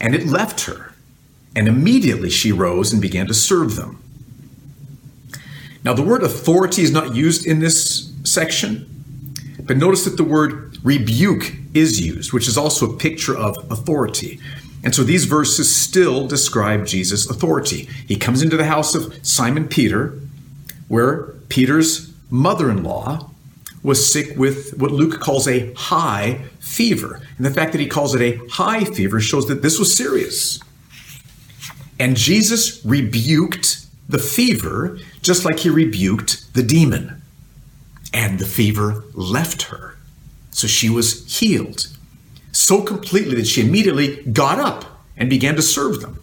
and 0.00 0.14
it 0.14 0.26
left 0.26 0.62
her. 0.62 0.94
And 1.54 1.68
immediately 1.68 2.30
she 2.30 2.52
rose 2.52 2.90
and 2.90 3.02
began 3.02 3.26
to 3.26 3.34
serve 3.34 3.76
them. 3.76 4.02
Now, 5.84 5.92
the 5.92 6.02
word 6.02 6.22
authority 6.22 6.80
is 6.82 6.90
not 6.90 7.14
used 7.14 7.44
in 7.44 7.58
this 7.58 8.10
section, 8.24 9.34
but 9.64 9.76
notice 9.76 10.04
that 10.04 10.16
the 10.16 10.24
word 10.24 10.78
rebuke 10.82 11.52
is 11.74 12.00
used, 12.00 12.32
which 12.32 12.48
is 12.48 12.56
also 12.56 12.90
a 12.90 12.96
picture 12.96 13.36
of 13.36 13.58
authority. 13.70 14.40
And 14.84 14.94
so 14.94 15.02
these 15.02 15.26
verses 15.26 15.74
still 15.74 16.26
describe 16.26 16.86
Jesus' 16.86 17.28
authority. 17.28 17.88
He 18.06 18.16
comes 18.16 18.42
into 18.42 18.56
the 18.56 18.64
house 18.64 18.94
of 18.94 19.14
Simon 19.24 19.68
Peter, 19.68 20.18
where 20.88 21.34
Peter's 21.48 22.12
mother 22.30 22.70
in 22.70 22.82
law 22.82 23.30
was 23.82 24.10
sick 24.10 24.36
with 24.36 24.76
what 24.78 24.92
Luke 24.92 25.20
calls 25.20 25.46
a 25.48 25.72
high 25.74 26.40
fever. 26.60 27.20
And 27.36 27.46
the 27.46 27.50
fact 27.50 27.72
that 27.72 27.80
he 27.80 27.86
calls 27.86 28.14
it 28.14 28.22
a 28.22 28.40
high 28.48 28.84
fever 28.84 29.20
shows 29.20 29.48
that 29.48 29.62
this 29.62 29.78
was 29.78 29.96
serious. 29.96 30.60
And 31.98 32.16
Jesus 32.16 32.84
rebuked 32.84 33.86
the 34.08 34.18
fever 34.18 34.98
just 35.20 35.44
like 35.44 35.60
he 35.60 35.70
rebuked 35.70 36.52
the 36.54 36.62
demon. 36.62 37.22
And 38.12 38.38
the 38.38 38.46
fever 38.46 39.04
left 39.14 39.62
her. 39.62 39.96
So 40.50 40.66
she 40.66 40.90
was 40.90 41.38
healed 41.38 41.86
so 42.52 42.82
completely 42.82 43.34
that 43.36 43.46
she 43.46 43.66
immediately 43.66 44.22
got 44.24 44.58
up 44.58 44.84
and 45.16 45.28
began 45.28 45.56
to 45.56 45.62
serve 45.62 46.00
them. 46.00 46.22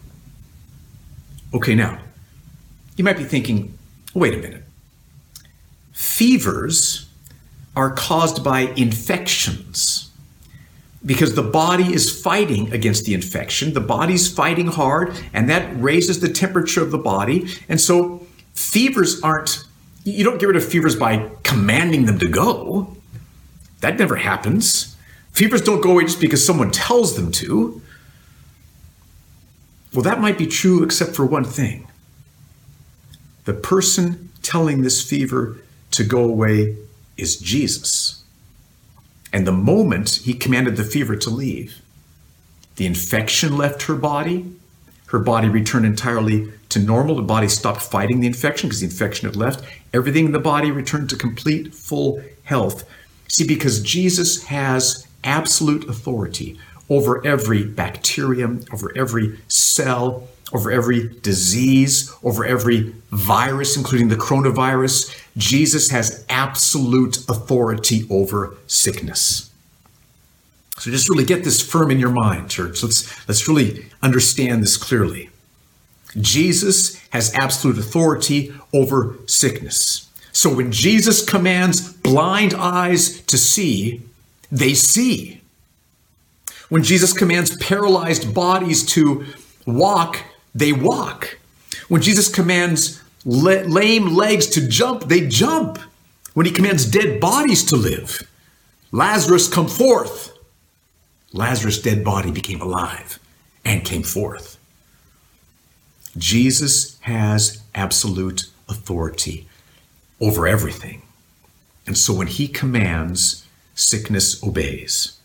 Okay, 1.52 1.74
now, 1.74 1.98
you 2.96 3.04
might 3.04 3.16
be 3.16 3.24
thinking, 3.24 3.76
wait 4.14 4.34
a 4.34 4.38
minute. 4.38 4.64
Fevers 5.92 7.08
are 7.74 7.90
caused 7.90 8.44
by 8.44 8.60
infections 8.76 10.10
because 11.04 11.34
the 11.34 11.42
body 11.42 11.92
is 11.94 12.22
fighting 12.22 12.72
against 12.72 13.04
the 13.06 13.14
infection. 13.14 13.72
The 13.72 13.80
body's 13.80 14.32
fighting 14.32 14.66
hard, 14.66 15.16
and 15.32 15.48
that 15.48 15.68
raises 15.80 16.20
the 16.20 16.28
temperature 16.28 16.82
of 16.82 16.90
the 16.90 16.98
body. 16.98 17.48
And 17.68 17.80
so, 17.80 18.26
fevers 18.54 19.20
aren't, 19.22 19.64
you 20.04 20.24
don't 20.24 20.38
get 20.38 20.46
rid 20.46 20.56
of 20.56 20.64
fevers 20.64 20.96
by 20.96 21.30
commanding 21.42 22.04
them 22.04 22.18
to 22.18 22.28
go. 22.28 22.96
That 23.80 23.98
never 23.98 24.16
happens. 24.16 24.94
Fevers 25.32 25.62
don't 25.62 25.80
go 25.80 25.92
away 25.92 26.04
just 26.04 26.20
because 26.20 26.44
someone 26.44 26.70
tells 26.70 27.16
them 27.16 27.32
to. 27.32 27.80
Well, 29.92 30.02
that 30.02 30.20
might 30.20 30.38
be 30.38 30.46
true 30.46 30.82
except 30.82 31.16
for 31.16 31.24
one 31.24 31.44
thing. 31.44 31.88
The 33.44 33.54
person 33.54 34.30
telling 34.42 34.82
this 34.82 35.02
fever 35.02 35.58
to 35.92 36.04
go 36.04 36.24
away 36.24 36.76
is 37.16 37.36
Jesus. 37.36 38.22
And 39.32 39.46
the 39.46 39.52
moment 39.52 40.20
he 40.24 40.34
commanded 40.34 40.76
the 40.76 40.84
fever 40.84 41.16
to 41.16 41.30
leave, 41.30 41.80
the 42.76 42.86
infection 42.86 43.56
left 43.56 43.82
her 43.82 43.94
body. 43.94 44.52
Her 45.06 45.18
body 45.18 45.48
returned 45.48 45.86
entirely 45.86 46.52
to 46.68 46.78
normal. 46.78 47.16
The 47.16 47.22
body 47.22 47.48
stopped 47.48 47.82
fighting 47.82 48.20
the 48.20 48.26
infection 48.26 48.68
because 48.68 48.80
the 48.80 48.86
infection 48.86 49.28
had 49.28 49.36
left. 49.36 49.64
Everything 49.92 50.26
in 50.26 50.32
the 50.32 50.38
body 50.38 50.70
returned 50.70 51.10
to 51.10 51.16
complete, 51.16 51.74
full 51.74 52.22
health. 52.44 52.84
See, 53.28 53.46
because 53.46 53.82
Jesus 53.82 54.44
has 54.44 55.06
absolute 55.24 55.88
authority 55.88 56.58
over 56.88 57.24
every 57.26 57.64
bacterium, 57.64 58.64
over 58.72 58.92
every 58.96 59.38
cell, 59.48 60.28
over 60.52 60.70
every 60.70 61.08
disease, 61.20 62.12
over 62.22 62.44
every 62.44 62.92
virus, 63.10 63.76
including 63.76 64.08
the 64.08 64.16
coronavirus. 64.16 65.16
Jesus 65.36 65.90
has 65.90 66.24
absolute 66.28 67.18
authority 67.28 68.06
over 68.10 68.56
sickness. 68.66 69.50
So 70.78 70.90
just 70.90 71.08
really 71.08 71.24
get 71.24 71.44
this 71.44 71.62
firm 71.62 71.90
in 71.90 72.00
your 72.00 72.10
mind, 72.10 72.50
church. 72.50 72.82
Let's, 72.82 73.28
let's 73.28 73.46
really 73.46 73.86
understand 74.02 74.62
this 74.62 74.76
clearly. 74.76 75.30
Jesus 76.16 76.96
has 77.10 77.32
absolute 77.34 77.78
authority 77.78 78.52
over 78.72 79.18
sickness. 79.26 80.08
So 80.32 80.52
when 80.52 80.72
Jesus 80.72 81.24
commands 81.24 81.92
blind 81.92 82.54
eyes 82.54 83.20
to 83.22 83.36
see, 83.36 84.02
they 84.50 84.74
see. 84.74 85.40
When 86.68 86.82
Jesus 86.82 87.12
commands 87.12 87.56
paralyzed 87.56 88.32
bodies 88.34 88.84
to 88.86 89.24
walk, 89.66 90.22
they 90.54 90.72
walk. 90.72 91.38
When 91.88 92.02
Jesus 92.02 92.28
commands 92.28 93.02
lame 93.24 94.14
legs 94.14 94.46
to 94.48 94.68
jump, 94.68 95.04
they 95.04 95.26
jump. 95.26 95.78
When 96.34 96.46
he 96.46 96.52
commands 96.52 96.86
dead 96.86 97.20
bodies 97.20 97.64
to 97.66 97.76
live, 97.76 98.26
Lazarus, 98.92 99.48
come 99.48 99.68
forth. 99.68 100.32
Lazarus' 101.32 101.80
dead 101.80 102.04
body 102.04 102.30
became 102.30 102.60
alive 102.60 103.18
and 103.64 103.84
came 103.84 104.02
forth. 104.02 104.56
Jesus 106.16 106.98
has 107.02 107.62
absolute 107.74 108.44
authority 108.68 109.46
over 110.20 110.46
everything. 110.46 111.02
And 111.86 111.96
so 111.96 112.12
when 112.12 112.26
he 112.26 112.48
commands, 112.48 113.46
sickness 113.80 114.42
obeys. 114.42 115.18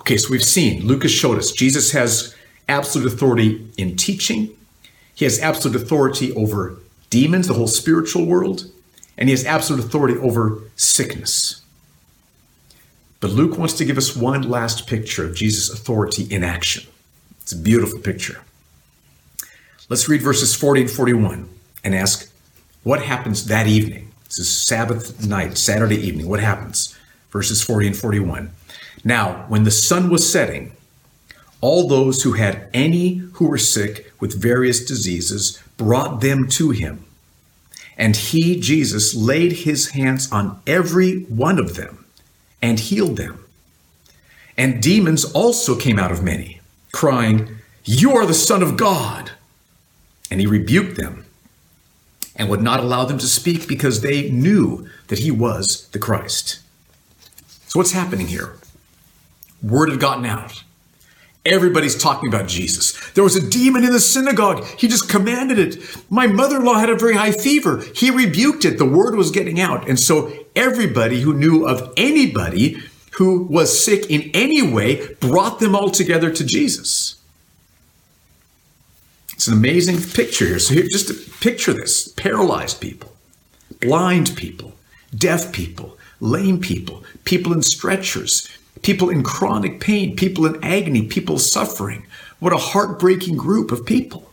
Okay, 0.00 0.16
so 0.16 0.30
we've 0.30 0.42
seen, 0.42 0.86
Lucas 0.86 1.12
showed 1.12 1.38
us, 1.38 1.52
Jesus 1.52 1.92
has 1.92 2.34
absolute 2.68 3.12
authority 3.12 3.70
in 3.76 3.96
teaching, 3.96 4.56
he 5.14 5.24
has 5.24 5.38
absolute 5.40 5.80
authority 5.80 6.32
over 6.32 6.78
demons, 7.10 7.48
the 7.48 7.54
whole 7.54 7.66
spiritual 7.66 8.24
world, 8.24 8.70
and 9.16 9.28
he 9.28 9.32
has 9.32 9.44
absolute 9.44 9.84
authority 9.84 10.18
over 10.18 10.62
sickness. 10.76 11.62
But 13.20 13.30
Luke 13.30 13.58
wants 13.58 13.74
to 13.74 13.84
give 13.84 13.98
us 13.98 14.16
one 14.16 14.42
last 14.42 14.86
picture 14.86 15.24
of 15.24 15.34
Jesus' 15.34 15.72
authority 15.72 16.22
in 16.32 16.44
action. 16.44 16.88
It's 17.42 17.52
a 17.52 17.56
beautiful 17.56 17.98
picture. 17.98 18.42
Let's 19.88 20.08
read 20.08 20.22
verses 20.22 20.54
40 20.54 20.82
and 20.82 20.90
41 20.90 21.48
and 21.82 21.94
ask 21.94 22.30
what 22.84 23.02
happens 23.02 23.46
that 23.46 23.66
evening. 23.66 24.12
This 24.26 24.38
is 24.38 24.56
Sabbath 24.56 25.26
night, 25.26 25.58
Saturday 25.58 25.96
evening. 25.96 26.28
What 26.28 26.40
happens? 26.40 26.97
Verses 27.30 27.62
40 27.62 27.88
and 27.88 27.96
41. 27.96 28.50
Now, 29.04 29.44
when 29.48 29.64
the 29.64 29.70
sun 29.70 30.10
was 30.10 30.30
setting, 30.30 30.72
all 31.60 31.88
those 31.88 32.22
who 32.22 32.32
had 32.32 32.68
any 32.72 33.16
who 33.34 33.48
were 33.48 33.58
sick 33.58 34.12
with 34.20 34.40
various 34.40 34.84
diseases 34.84 35.62
brought 35.76 36.20
them 36.20 36.48
to 36.48 36.70
him. 36.70 37.04
And 37.96 38.16
he, 38.16 38.60
Jesus, 38.60 39.14
laid 39.14 39.52
his 39.52 39.90
hands 39.90 40.30
on 40.30 40.60
every 40.66 41.22
one 41.24 41.58
of 41.58 41.74
them 41.74 42.04
and 42.62 42.78
healed 42.78 43.16
them. 43.16 43.44
And 44.56 44.82
demons 44.82 45.24
also 45.24 45.76
came 45.76 45.98
out 45.98 46.12
of 46.12 46.22
many, 46.22 46.60
crying, 46.92 47.58
You 47.84 48.16
are 48.16 48.26
the 48.26 48.34
Son 48.34 48.62
of 48.62 48.76
God. 48.76 49.32
And 50.30 50.40
he 50.40 50.46
rebuked 50.46 50.96
them 50.96 51.24
and 52.36 52.48
would 52.48 52.62
not 52.62 52.80
allow 52.80 53.04
them 53.04 53.18
to 53.18 53.26
speak 53.26 53.66
because 53.66 54.00
they 54.00 54.30
knew 54.30 54.88
that 55.08 55.20
he 55.20 55.30
was 55.30 55.88
the 55.88 55.98
Christ. 55.98 56.60
So, 57.68 57.78
what's 57.78 57.92
happening 57.92 58.26
here? 58.26 58.56
Word 59.62 59.90
had 59.90 60.00
gotten 60.00 60.24
out. 60.24 60.64
Everybody's 61.44 61.96
talking 61.96 62.28
about 62.28 62.48
Jesus. 62.48 62.92
There 63.12 63.24
was 63.24 63.36
a 63.36 63.48
demon 63.48 63.84
in 63.84 63.92
the 63.92 64.00
synagogue. 64.00 64.64
He 64.78 64.88
just 64.88 65.08
commanded 65.08 65.58
it. 65.58 65.96
My 66.10 66.26
mother 66.26 66.56
in 66.56 66.64
law 66.64 66.78
had 66.78 66.90
a 66.90 66.96
very 66.96 67.14
high 67.14 67.32
fever. 67.32 67.82
He 67.94 68.10
rebuked 68.10 68.64
it. 68.64 68.76
The 68.76 68.84
word 68.84 69.14
was 69.14 69.30
getting 69.30 69.60
out. 69.60 69.88
And 69.88 69.98
so 69.98 70.32
everybody 70.54 71.20
who 71.20 71.32
knew 71.32 71.66
of 71.66 71.92
anybody 71.96 72.82
who 73.12 73.44
was 73.44 73.82
sick 73.84 74.10
in 74.10 74.30
any 74.34 74.62
way 74.62 75.14
brought 75.14 75.58
them 75.58 75.74
all 75.74 75.90
together 75.90 76.30
to 76.30 76.44
Jesus. 76.44 77.20
It's 79.32 79.46
an 79.46 79.54
amazing 79.54 80.02
picture 80.02 80.46
here. 80.46 80.58
So 80.58 80.74
here, 80.74 80.84
just 80.90 81.40
picture 81.40 81.72
this 81.72 82.08
paralyzed 82.08 82.80
people, 82.80 83.14
blind 83.80 84.36
people, 84.36 84.74
deaf 85.16 85.52
people, 85.52 85.97
lame 86.20 86.60
people, 86.60 87.04
people 87.24 87.52
in 87.52 87.62
stretchers, 87.62 88.48
people 88.82 89.10
in 89.10 89.22
chronic 89.22 89.80
pain, 89.80 90.16
people 90.16 90.46
in 90.46 90.62
agony, 90.64 91.06
people 91.06 91.38
suffering. 91.38 92.06
What 92.38 92.52
a 92.52 92.58
heartbreaking 92.58 93.36
group 93.36 93.72
of 93.72 93.86
people. 93.86 94.30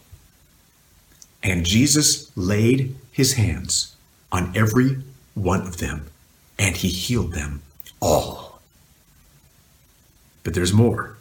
And 1.44 1.66
Jesus 1.66 2.36
laid 2.36 2.96
his 3.12 3.34
hands 3.34 3.96
on 4.32 4.52
every 4.56 4.98
one 5.34 5.62
of 5.62 5.78
them 5.78 6.08
and 6.58 6.76
he 6.76 6.88
healed 6.88 7.34
them 7.34 7.62
all. 8.02 8.62
But 10.44 10.54
there's 10.54 10.74
more. 10.74 11.18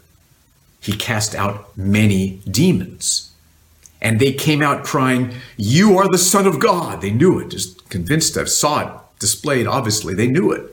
He 0.80 0.92
cast 0.92 1.34
out 1.34 1.76
many 1.76 2.40
demons. 2.50 3.30
And 4.00 4.20
they 4.20 4.32
came 4.32 4.60
out 4.60 4.84
crying, 4.84 5.32
You 5.56 5.96
are 5.96 6.08
the 6.08 6.18
Son 6.18 6.46
of 6.46 6.60
God. 6.60 7.00
They 7.00 7.10
knew 7.10 7.38
it, 7.38 7.48
just 7.48 7.88
convinced 7.88 8.36
of, 8.36 8.50
saw 8.50 8.80
it 8.80 9.03
displayed, 9.18 9.66
obviously. 9.66 10.14
They 10.14 10.28
knew 10.28 10.52
it. 10.52 10.70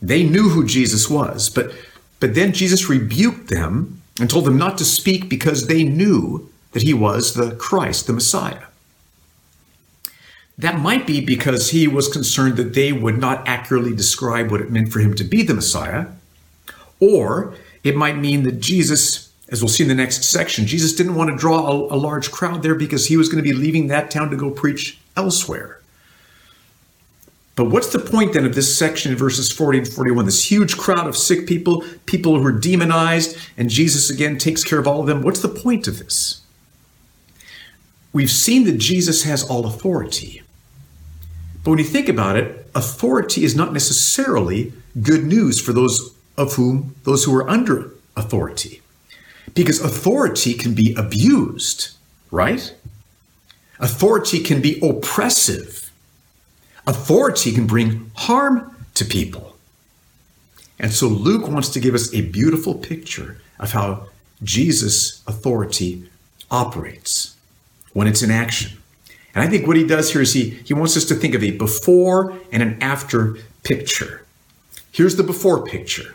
They 0.00 0.22
knew 0.22 0.50
who 0.50 0.64
Jesus 0.64 1.10
was, 1.10 1.50
but 1.50 1.72
but 2.20 2.34
then 2.34 2.52
Jesus 2.52 2.88
rebuked 2.88 3.48
them 3.48 4.02
and 4.20 4.28
told 4.28 4.44
them 4.44 4.58
not 4.58 4.78
to 4.78 4.84
speak 4.84 5.28
because 5.28 5.66
they 5.66 5.84
knew 5.84 6.50
that 6.72 6.82
he 6.82 6.92
was 6.92 7.34
the 7.34 7.54
Christ, 7.54 8.06
the 8.06 8.12
Messiah. 8.12 8.64
That 10.56 10.80
might 10.80 11.06
be 11.06 11.20
because 11.20 11.70
he 11.70 11.86
was 11.86 12.08
concerned 12.08 12.56
that 12.56 12.74
they 12.74 12.92
would 12.92 13.18
not 13.18 13.46
accurately 13.46 13.94
describe 13.94 14.50
what 14.50 14.60
it 14.60 14.72
meant 14.72 14.92
for 14.92 14.98
him 14.98 15.14
to 15.14 15.24
be 15.24 15.44
the 15.44 15.54
Messiah, 15.54 16.06
or 16.98 17.54
it 17.84 17.94
might 17.94 18.16
mean 18.18 18.42
that 18.42 18.58
Jesus, 18.58 19.32
as 19.50 19.62
we'll 19.62 19.68
see 19.68 19.84
in 19.84 19.88
the 19.88 19.94
next 19.94 20.24
section, 20.24 20.66
Jesus 20.66 20.92
didn't 20.92 21.14
want 21.14 21.30
to 21.30 21.36
draw 21.36 21.64
a, 21.68 21.94
a 21.94 21.96
large 21.96 22.32
crowd 22.32 22.64
there 22.64 22.74
because 22.74 23.06
he 23.06 23.16
was 23.16 23.28
going 23.28 23.42
to 23.42 23.48
be 23.48 23.56
leaving 23.56 23.86
that 23.86 24.10
town 24.10 24.30
to 24.30 24.36
go 24.36 24.50
preach 24.50 24.98
elsewhere. 25.16 25.77
But 27.58 27.70
what's 27.70 27.88
the 27.88 27.98
point 27.98 28.34
then 28.34 28.46
of 28.46 28.54
this 28.54 28.78
section 28.78 29.10
in 29.10 29.18
verses 29.18 29.50
40 29.50 29.78
and 29.78 29.88
41? 29.88 30.26
This 30.26 30.48
huge 30.48 30.78
crowd 30.78 31.08
of 31.08 31.16
sick 31.16 31.44
people, 31.44 31.82
people 32.06 32.38
who 32.38 32.46
are 32.46 32.52
demonized, 32.52 33.36
and 33.56 33.68
Jesus 33.68 34.08
again 34.10 34.38
takes 34.38 34.62
care 34.62 34.78
of 34.78 34.86
all 34.86 35.00
of 35.00 35.08
them. 35.08 35.22
What's 35.22 35.42
the 35.42 35.48
point 35.48 35.88
of 35.88 35.98
this? 35.98 36.40
We've 38.12 38.30
seen 38.30 38.62
that 38.66 38.78
Jesus 38.78 39.24
has 39.24 39.42
all 39.42 39.66
authority. 39.66 40.40
But 41.64 41.70
when 41.70 41.78
you 41.80 41.84
think 41.84 42.08
about 42.08 42.36
it, 42.36 42.70
authority 42.76 43.42
is 43.42 43.56
not 43.56 43.72
necessarily 43.72 44.72
good 45.02 45.24
news 45.24 45.60
for 45.60 45.72
those 45.72 46.14
of 46.36 46.54
whom 46.54 46.94
those 47.02 47.24
who 47.24 47.34
are 47.34 47.50
under 47.50 47.90
authority. 48.16 48.82
Because 49.54 49.80
authority 49.80 50.54
can 50.54 50.74
be 50.74 50.94
abused, 50.94 51.96
right? 52.30 52.72
Authority 53.80 54.44
can 54.44 54.62
be 54.62 54.78
oppressive 54.80 55.87
Authority 56.88 57.52
can 57.52 57.66
bring 57.66 58.10
harm 58.14 58.74
to 58.94 59.04
people. 59.04 59.54
And 60.78 60.90
so 60.90 61.06
Luke 61.06 61.46
wants 61.46 61.68
to 61.70 61.80
give 61.80 61.94
us 61.94 62.12
a 62.14 62.22
beautiful 62.22 62.74
picture 62.74 63.40
of 63.60 63.72
how 63.72 64.08
Jesus' 64.42 65.22
authority 65.26 66.08
operates 66.50 67.36
when 67.92 68.06
it's 68.06 68.22
in 68.22 68.30
action. 68.30 68.78
And 69.34 69.44
I 69.44 69.50
think 69.50 69.66
what 69.66 69.76
he 69.76 69.86
does 69.86 70.12
here 70.12 70.22
is 70.22 70.32
he, 70.32 70.50
he 70.64 70.72
wants 70.72 70.96
us 70.96 71.04
to 71.06 71.14
think 71.14 71.34
of 71.34 71.44
a 71.44 71.50
before 71.50 72.38
and 72.50 72.62
an 72.62 72.82
after 72.82 73.36
picture. 73.64 74.24
Here's 74.90 75.16
the 75.16 75.22
before 75.22 75.64
picture 75.64 76.14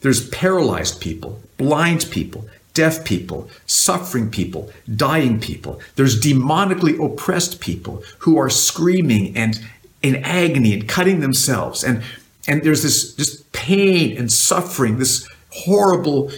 there's 0.00 0.28
paralyzed 0.30 1.00
people, 1.00 1.40
blind 1.58 2.08
people, 2.10 2.48
deaf 2.74 3.04
people, 3.04 3.48
suffering 3.66 4.30
people, 4.30 4.72
dying 4.96 5.38
people. 5.38 5.80
There's 5.94 6.20
demonically 6.20 6.98
oppressed 6.98 7.60
people 7.60 8.02
who 8.18 8.36
are 8.36 8.50
screaming 8.50 9.36
and, 9.36 9.60
in 10.02 10.16
agony 10.16 10.74
and 10.74 10.88
cutting 10.88 11.20
themselves. 11.20 11.84
And, 11.84 12.02
and 12.46 12.62
there's 12.62 12.82
this 12.82 13.14
just 13.14 13.50
pain 13.52 14.16
and 14.16 14.30
suffering, 14.30 14.98
this 14.98 15.28
horrible 15.50 16.30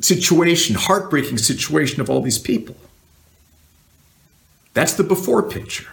situation, 0.00 0.74
heartbreaking 0.74 1.38
situation 1.38 2.00
of 2.00 2.10
all 2.10 2.20
these 2.20 2.38
people. 2.38 2.76
That's 4.74 4.94
the 4.94 5.04
before 5.04 5.42
picture. 5.42 5.88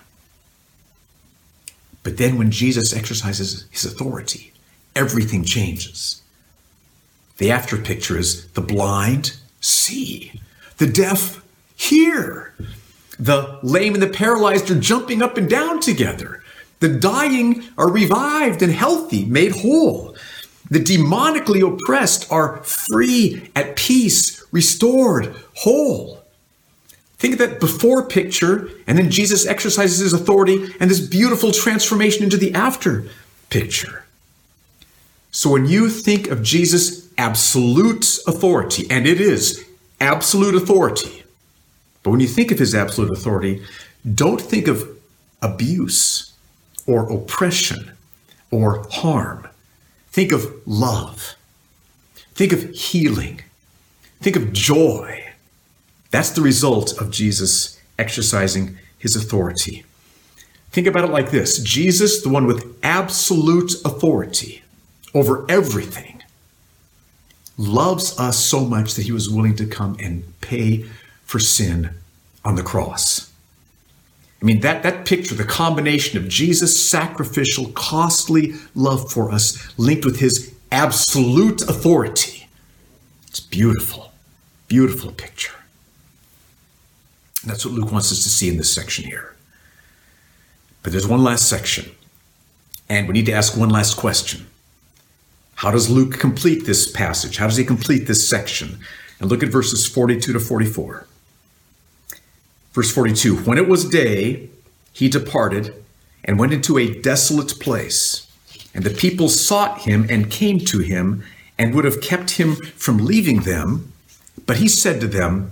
But 2.03 2.17
then 2.17 2.37
when 2.37 2.49
Jesus 2.49 2.93
exercises 2.93 3.67
his 3.71 3.85
authority, 3.85 4.53
everything 4.95 5.43
changes. 5.43 6.21
The 7.37 7.51
after 7.51 7.77
picture 7.77 8.17
is 8.17 8.47
the 8.51 8.61
blind 8.61 9.37
see, 9.61 10.41
the 10.77 10.87
deaf 10.87 11.43
hear, 11.75 12.53
the 13.19 13.59
lame 13.61 13.93
and 13.93 14.03
the 14.03 14.07
paralyzed 14.07 14.71
are 14.71 14.79
jumping 14.79 15.21
up 15.21 15.37
and 15.37 15.49
down 15.49 15.79
together. 15.79 16.38
The 16.79 16.89
dying 16.89 17.63
are 17.77 17.89
revived 17.89 18.61
and 18.61 18.71
healthy, 18.71 19.25
made 19.25 19.51
whole. 19.51 20.15
The 20.71 20.79
demonically 20.79 21.61
oppressed 21.61 22.31
are 22.31 22.63
free, 22.63 23.49
at 23.55 23.75
peace, 23.75 24.43
restored, 24.51 25.35
whole. 25.55 26.23
Think 27.17 27.33
of 27.33 27.39
that 27.39 27.59
before 27.59 28.07
picture, 28.07 28.69
and 28.87 28.97
then 28.97 29.11
Jesus 29.11 29.45
exercises 29.45 29.99
his 29.99 30.13
authority 30.13 30.73
and 30.79 30.89
this 30.89 31.05
beautiful 31.05 31.51
transformation 31.51 32.23
into 32.23 32.37
the 32.37 32.53
after 32.53 33.05
picture. 33.49 34.05
So 35.31 35.49
when 35.49 35.65
you 35.65 35.89
think 35.89 36.27
of 36.27 36.43
Jesus' 36.43 37.09
absolute 37.17 38.19
authority, 38.25 38.87
and 38.89 39.05
it 39.05 39.19
is 39.19 39.65
absolute 39.99 40.55
authority, 40.55 41.23
but 42.03 42.11
when 42.11 42.21
you 42.21 42.27
think 42.27 42.51
of 42.51 42.59
his 42.59 42.73
absolute 42.73 43.11
authority, 43.11 43.63
don't 44.15 44.41
think 44.41 44.67
of 44.67 44.87
abuse 45.41 46.28
or 46.89 47.11
oppression 47.11 47.91
or 48.49 48.87
harm. 48.89 49.47
Think 50.09 50.31
of 50.31 50.51
love. 50.65 51.35
Think 52.33 52.51
of 52.51 52.71
healing. 52.71 53.41
Think 54.21 54.35
of 54.35 54.51
joy. 54.51 55.23
That's 56.09 56.31
the 56.31 56.41
result 56.41 56.99
of 56.99 57.11
Jesus 57.11 57.79
exercising 57.99 58.79
his 58.97 59.15
authority. 59.15 59.85
Think 60.71 60.87
about 60.87 61.03
it 61.03 61.11
like 61.11 61.29
this 61.29 61.59
Jesus, 61.59 62.23
the 62.23 62.29
one 62.29 62.47
with 62.47 62.75
absolute 62.81 63.73
authority 63.85 64.63
over 65.13 65.45
everything, 65.47 66.23
loves 67.55 68.19
us 68.19 68.39
so 68.39 68.65
much 68.65 68.95
that 68.95 69.03
he 69.03 69.11
was 69.11 69.29
willing 69.29 69.55
to 69.57 69.67
come 69.67 69.95
and 69.99 70.23
pay 70.41 70.85
for 71.23 71.37
sin 71.37 71.91
on 72.43 72.55
the 72.55 72.63
cross. 72.63 73.28
I 74.41 74.45
mean, 74.45 74.61
that, 74.61 74.83
that 74.83 75.05
picture, 75.05 75.35
the 75.35 75.43
combination 75.43 76.17
of 76.17 76.29
Jesus' 76.29 76.89
sacrificial, 76.89 77.71
costly 77.71 78.53
love 78.73 79.11
for 79.11 79.31
us 79.31 79.77
linked 79.77 80.05
with 80.05 80.19
his 80.19 80.53
absolute 80.71 81.61
authority, 81.61 82.47
it's 83.27 83.39
beautiful. 83.39 84.11
Beautiful 84.67 85.11
picture. 85.11 85.55
That's 87.43 87.65
what 87.65 87.73
Luke 87.73 87.91
wants 87.91 88.11
us 88.11 88.23
to 88.23 88.29
see 88.29 88.49
in 88.49 88.57
this 88.57 88.73
section 88.73 89.05
here. 89.05 89.35
But 90.83 90.91
there's 90.91 91.07
one 91.07 91.23
last 91.23 91.49
section, 91.49 91.91
and 92.87 93.07
we 93.07 93.13
need 93.13 93.25
to 93.25 93.31
ask 93.31 93.57
one 93.57 93.69
last 93.69 93.97
question. 93.97 94.47
How 95.55 95.71
does 95.71 95.89
Luke 95.89 96.19
complete 96.19 96.65
this 96.65 96.89
passage? 96.89 97.37
How 97.37 97.47
does 97.47 97.57
he 97.57 97.65
complete 97.65 98.07
this 98.07 98.29
section? 98.29 98.79
And 99.19 99.29
look 99.29 99.43
at 99.43 99.49
verses 99.49 99.85
42 99.85 100.33
to 100.33 100.39
44. 100.39 101.05
Verse 102.71 102.91
42 102.91 103.37
When 103.37 103.57
it 103.57 103.67
was 103.67 103.85
day, 103.85 104.49
he 104.93 105.09
departed 105.09 105.73
and 106.23 106.37
went 106.37 106.53
into 106.53 106.77
a 106.77 106.99
desolate 107.01 107.59
place. 107.59 108.27
And 108.73 108.83
the 108.83 108.89
people 108.91 109.29
sought 109.29 109.81
him 109.81 110.05
and 110.09 110.29
came 110.29 110.59
to 110.59 110.79
him 110.79 111.23
and 111.57 111.73
would 111.73 111.85
have 111.85 112.01
kept 112.01 112.31
him 112.31 112.55
from 112.55 112.97
leaving 112.97 113.41
them. 113.41 113.93
But 114.45 114.57
he 114.57 114.67
said 114.67 115.01
to 115.01 115.07
them, 115.07 115.51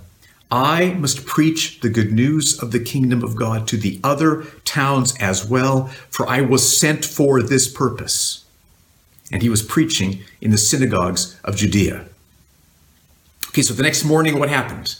I 0.50 0.94
must 0.94 1.26
preach 1.26 1.80
the 1.80 1.90
good 1.90 2.12
news 2.12 2.58
of 2.58 2.70
the 2.70 2.80
kingdom 2.80 3.22
of 3.22 3.36
God 3.36 3.68
to 3.68 3.76
the 3.76 4.00
other 4.02 4.44
towns 4.64 5.14
as 5.20 5.46
well, 5.46 5.88
for 6.10 6.26
I 6.26 6.40
was 6.40 6.78
sent 6.78 7.04
for 7.04 7.42
this 7.42 7.68
purpose. 7.68 8.44
And 9.30 9.42
he 9.42 9.50
was 9.50 9.62
preaching 9.62 10.20
in 10.40 10.50
the 10.50 10.58
synagogues 10.58 11.38
of 11.44 11.56
Judea. 11.56 12.06
Okay, 13.48 13.60
so 13.60 13.74
the 13.74 13.82
next 13.82 14.04
morning, 14.04 14.38
what 14.38 14.48
happened? 14.48 14.96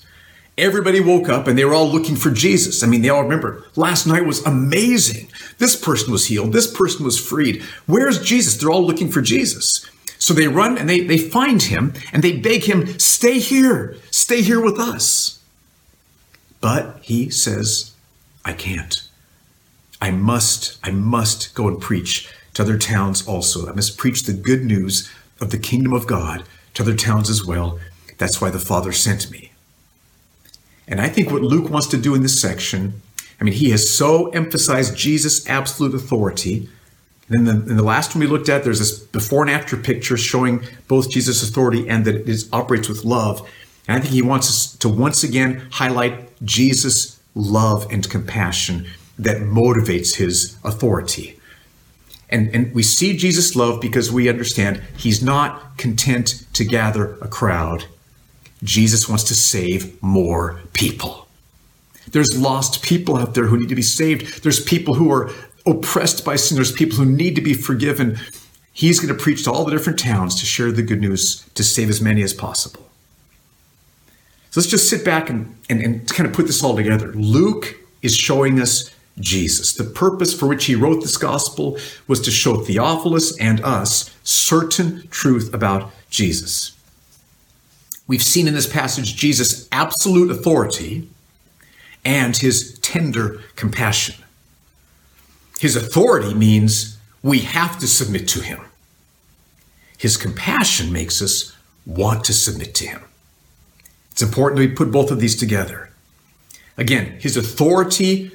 Everybody 0.58 1.00
woke 1.00 1.28
up 1.28 1.46
and 1.46 1.56
they 1.56 1.64
were 1.64 1.74
all 1.74 1.88
looking 1.88 2.16
for 2.16 2.30
Jesus. 2.30 2.82
I 2.82 2.86
mean, 2.88 3.02
they 3.02 3.08
all 3.08 3.22
remember 3.22 3.64
last 3.76 4.06
night 4.06 4.26
was 4.26 4.44
amazing. 4.44 5.28
This 5.58 5.76
person 5.76 6.12
was 6.12 6.26
healed. 6.26 6.52
This 6.52 6.66
person 6.66 7.04
was 7.04 7.18
freed. 7.18 7.62
Where's 7.86 8.20
Jesus? 8.20 8.56
They're 8.56 8.70
all 8.70 8.84
looking 8.84 9.08
for 9.08 9.22
Jesus. 9.22 9.88
So 10.18 10.34
they 10.34 10.48
run 10.48 10.76
and 10.76 10.88
they, 10.88 11.00
they 11.00 11.16
find 11.16 11.62
him 11.62 11.94
and 12.12 12.22
they 12.22 12.36
beg 12.36 12.64
him, 12.64 12.98
stay 12.98 13.38
here, 13.38 13.96
stay 14.10 14.42
here 14.42 14.60
with 14.60 14.78
us. 14.78 15.40
But 16.60 16.98
he 17.02 17.30
says, 17.30 17.92
I 18.44 18.52
can't. 18.52 19.08
I 20.00 20.10
must, 20.10 20.78
I 20.82 20.90
must 20.90 21.54
go 21.54 21.68
and 21.68 21.80
preach 21.80 22.32
to 22.54 22.62
other 22.62 22.78
towns 22.78 23.26
also. 23.26 23.68
I 23.68 23.72
must 23.74 23.96
preach 23.96 24.24
the 24.24 24.32
good 24.32 24.64
news 24.64 25.10
of 25.40 25.50
the 25.50 25.58
kingdom 25.58 25.92
of 25.92 26.08
God 26.08 26.42
to 26.74 26.82
other 26.82 26.96
towns 26.96 27.30
as 27.30 27.44
well. 27.44 27.78
That's 28.18 28.40
why 28.40 28.50
the 28.50 28.58
Father 28.58 28.90
sent 28.90 29.30
me. 29.30 29.47
And 30.88 31.00
I 31.00 31.08
think 31.08 31.30
what 31.30 31.42
Luke 31.42 31.70
wants 31.70 31.86
to 31.88 31.98
do 31.98 32.14
in 32.14 32.22
this 32.22 32.40
section, 32.40 33.00
I 33.40 33.44
mean, 33.44 33.54
he 33.54 33.70
has 33.70 33.88
so 33.88 34.30
emphasized 34.30 34.96
Jesus' 34.96 35.48
absolute 35.48 35.94
authority. 35.94 36.68
And 37.28 37.46
then 37.46 37.64
the, 37.64 37.70
in 37.70 37.76
the 37.76 37.84
last 37.84 38.14
one 38.14 38.20
we 38.20 38.26
looked 38.26 38.48
at, 38.48 38.64
there's 38.64 38.78
this 38.78 38.98
before 38.98 39.42
and 39.42 39.50
after 39.50 39.76
picture 39.76 40.16
showing 40.16 40.62
both 40.88 41.10
Jesus' 41.10 41.46
authority 41.46 41.88
and 41.88 42.04
that 42.06 42.14
it 42.14 42.28
is, 42.28 42.48
operates 42.52 42.88
with 42.88 43.04
love. 43.04 43.46
And 43.86 43.98
I 43.98 44.00
think 44.00 44.14
he 44.14 44.22
wants 44.22 44.48
us 44.48 44.76
to 44.78 44.88
once 44.88 45.22
again 45.22 45.68
highlight 45.72 46.44
Jesus' 46.44 47.20
love 47.34 47.86
and 47.90 48.08
compassion 48.08 48.86
that 49.18 49.42
motivates 49.42 50.16
his 50.16 50.56
authority. 50.64 51.38
And, 52.30 52.54
and 52.54 52.74
we 52.74 52.82
see 52.82 53.16
Jesus' 53.16 53.56
love 53.56 53.80
because 53.80 54.12
we 54.12 54.28
understand 54.28 54.82
he's 54.96 55.22
not 55.22 55.78
content 55.78 56.46
to 56.54 56.64
gather 56.64 57.14
a 57.20 57.28
crowd. 57.28 57.86
Jesus 58.62 59.08
wants 59.08 59.24
to 59.24 59.34
save 59.34 60.02
more 60.02 60.60
people. 60.72 61.26
There's 62.10 62.40
lost 62.40 62.82
people 62.82 63.16
out 63.16 63.34
there 63.34 63.46
who 63.46 63.58
need 63.58 63.68
to 63.68 63.74
be 63.74 63.82
saved. 63.82 64.42
There's 64.42 64.62
people 64.62 64.94
who 64.94 65.12
are 65.12 65.30
oppressed 65.66 66.24
by 66.24 66.36
sin. 66.36 66.56
There's 66.56 66.72
people 66.72 66.98
who 66.98 67.04
need 67.04 67.34
to 67.36 67.40
be 67.40 67.54
forgiven. 67.54 68.18
He's 68.72 69.00
going 69.00 69.14
to 69.14 69.22
preach 69.22 69.44
to 69.44 69.52
all 69.52 69.64
the 69.64 69.72
different 69.72 69.98
towns 69.98 70.38
to 70.40 70.46
share 70.46 70.72
the 70.72 70.82
good 70.82 71.00
news 71.00 71.44
to 71.54 71.62
save 71.62 71.88
as 71.88 72.00
many 72.00 72.22
as 72.22 72.32
possible. 72.32 72.88
So 74.50 74.60
let's 74.60 74.70
just 74.70 74.88
sit 74.88 75.04
back 75.04 75.28
and, 75.28 75.56
and, 75.68 75.82
and 75.82 76.08
kind 76.08 76.28
of 76.28 76.34
put 76.34 76.46
this 76.46 76.64
all 76.64 76.74
together. 76.74 77.12
Luke 77.12 77.76
is 78.02 78.16
showing 78.16 78.60
us 78.60 78.90
Jesus. 79.20 79.74
The 79.74 79.84
purpose 79.84 80.32
for 80.32 80.46
which 80.46 80.66
he 80.66 80.74
wrote 80.74 81.02
this 81.02 81.16
gospel 81.16 81.76
was 82.06 82.20
to 82.20 82.30
show 82.30 82.56
Theophilus 82.56 83.36
and 83.38 83.60
us 83.60 84.14
certain 84.22 85.06
truth 85.08 85.52
about 85.52 85.90
Jesus. 86.08 86.77
We've 88.08 88.22
seen 88.22 88.48
in 88.48 88.54
this 88.54 88.66
passage 88.66 89.14
Jesus' 89.14 89.68
absolute 89.70 90.30
authority 90.30 91.08
and 92.04 92.36
his 92.36 92.78
tender 92.80 93.42
compassion. 93.54 94.24
His 95.60 95.76
authority 95.76 96.32
means 96.34 96.98
we 97.22 97.40
have 97.40 97.78
to 97.80 97.86
submit 97.86 98.26
to 98.28 98.40
him. 98.40 98.60
His 99.98 100.16
compassion 100.16 100.90
makes 100.90 101.20
us 101.20 101.54
want 101.84 102.24
to 102.24 102.32
submit 102.32 102.74
to 102.76 102.86
him. 102.86 103.02
It's 104.12 104.22
important 104.22 104.58
that 104.60 104.68
we 104.68 104.74
put 104.74 104.90
both 104.90 105.10
of 105.10 105.20
these 105.20 105.36
together. 105.36 105.90
Again, 106.78 107.18
his 107.20 107.36
authority 107.36 108.30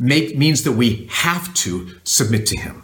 make, 0.00 0.36
means 0.36 0.64
that 0.64 0.72
we 0.72 1.06
have 1.10 1.54
to 1.54 1.90
submit 2.02 2.46
to 2.46 2.58
him. 2.58 2.82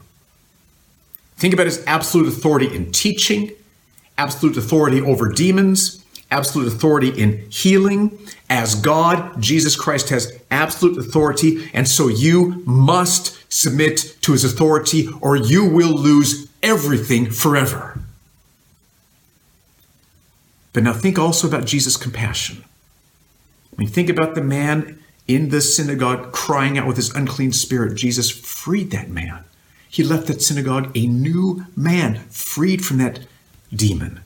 Think 1.37 1.55
about 1.55 1.67
his 1.67 1.83
absolute 1.87 2.29
authority 2.29 2.75
in 2.75 2.93
teaching, 2.93 3.51
absolute 4.19 4.57
authority 4.57 5.01
over 5.01 5.33
demons, 5.33 6.02
absolute 6.33 6.67
authority 6.67 7.11
in 7.11 7.49
healing. 7.51 8.19
As 8.51 8.75
God, 8.75 9.41
Jesus 9.41 9.77
Christ 9.77 10.09
has 10.09 10.41
absolute 10.51 10.99
authority, 10.99 11.71
and 11.73 11.87
so 11.87 12.09
you 12.09 12.63
must 12.67 13.39
submit 13.53 14.17
to 14.23 14.33
his 14.33 14.45
authority 14.45 15.09
or 15.21 15.37
you 15.37 15.65
will 15.69 15.95
lose 15.95 16.49
everything 16.63 17.31
forever. 17.31 18.01
But 20.73 20.85
now 20.85 20.95
think 20.95 21.19
also 21.19 21.47
about 21.47 21.67
Jesus' 21.67 21.97
compassion. 21.97 22.65
I 23.73 23.75
mean, 23.77 23.89
think 23.89 24.09
about 24.09 24.35
the 24.35 24.43
man 24.43 24.99
in 25.29 25.51
the 25.51 25.61
synagogue 25.61 26.33
crying 26.33 26.79
out 26.79 26.87
with 26.87 26.97
his 26.97 27.15
unclean 27.15 27.53
spirit. 27.53 27.97
Jesus 27.97 28.31
freed 28.31 28.91
that 28.91 29.09
man. 29.09 29.45
He 29.89 30.03
left 30.03 30.27
that 30.29 30.41
synagogue 30.41 30.91
a 30.95 31.07
new 31.07 31.67
man, 31.77 32.21
freed 32.31 32.85
from 32.85 32.99
that 32.99 33.21
demon. 33.75 34.21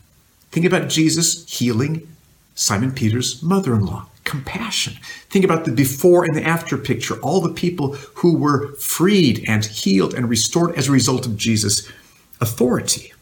Think 0.50 0.66
about 0.66 0.88
Jesus 0.88 1.48
healing 1.48 2.08
Simon 2.56 2.90
Peter's 2.90 3.42
mother 3.42 3.74
in 3.74 3.84
law. 3.84 4.06
Compassion. 4.24 4.94
Think 5.28 5.44
about 5.44 5.64
the 5.64 5.72
before 5.72 6.24
and 6.24 6.34
the 6.34 6.42
after 6.42 6.76
picture. 6.76 7.20
All 7.20 7.40
the 7.40 7.52
people 7.52 7.92
who 8.14 8.36
were 8.36 8.72
freed 8.76 9.44
and 9.46 9.64
healed 9.64 10.14
and 10.14 10.28
restored 10.28 10.74
as 10.76 10.88
a 10.88 10.92
result 10.92 11.26
of 11.26 11.36
Jesus' 11.36 11.88
authority. 12.40 13.12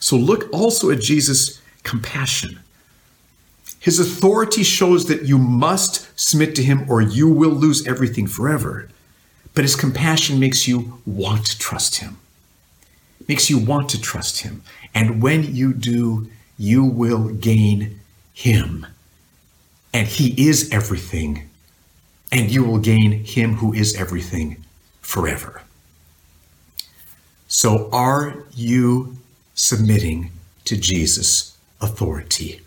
So 0.00 0.16
look 0.16 0.52
also 0.52 0.90
at 0.90 1.00
Jesus' 1.00 1.60
compassion. 1.82 2.58
His 3.78 3.98
authority 4.00 4.62
shows 4.62 5.06
that 5.06 5.22
you 5.22 5.38
must 5.38 6.08
submit 6.18 6.54
to 6.56 6.62
him 6.62 6.90
or 6.90 7.00
you 7.00 7.28
will 7.28 7.50
lose 7.50 7.86
everything 7.86 8.26
forever. 8.26 8.88
But 9.54 9.64
his 9.64 9.76
compassion 9.76 10.40
makes 10.40 10.66
you 10.66 11.00
want 11.06 11.46
to 11.46 11.58
trust 11.58 11.96
him, 11.96 12.18
makes 13.28 13.50
you 13.50 13.58
want 13.58 13.88
to 13.90 14.00
trust 14.00 14.40
him. 14.40 14.62
And 14.94 15.22
when 15.22 15.54
you 15.54 15.72
do, 15.72 16.30
you 16.60 16.84
will 16.84 17.30
gain 17.30 17.98
him. 18.34 18.86
And 19.94 20.06
he 20.06 20.46
is 20.46 20.70
everything. 20.70 21.48
And 22.30 22.50
you 22.50 22.62
will 22.64 22.78
gain 22.78 23.24
him 23.24 23.54
who 23.54 23.72
is 23.72 23.96
everything 23.96 24.62
forever. 25.00 25.62
So 27.48 27.88
are 27.92 28.44
you 28.54 29.16
submitting 29.54 30.32
to 30.66 30.76
Jesus' 30.76 31.56
authority? 31.80 32.60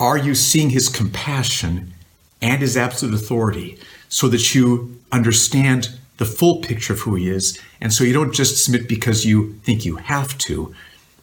Are 0.00 0.16
you 0.16 0.34
seeing 0.34 0.70
his 0.70 0.88
compassion 0.88 1.92
and 2.40 2.62
his 2.62 2.78
absolute 2.78 3.14
authority 3.14 3.78
so 4.08 4.26
that 4.28 4.54
you 4.54 4.98
understand 5.12 5.90
the 6.16 6.24
full 6.24 6.62
picture 6.62 6.94
of 6.94 7.00
who 7.00 7.14
he 7.14 7.28
is? 7.28 7.60
And 7.78 7.92
so 7.92 8.04
you 8.04 8.14
don't 8.14 8.32
just 8.32 8.64
submit 8.64 8.88
because 8.88 9.26
you 9.26 9.52
think 9.64 9.84
you 9.84 9.96
have 9.96 10.38
to, 10.38 10.74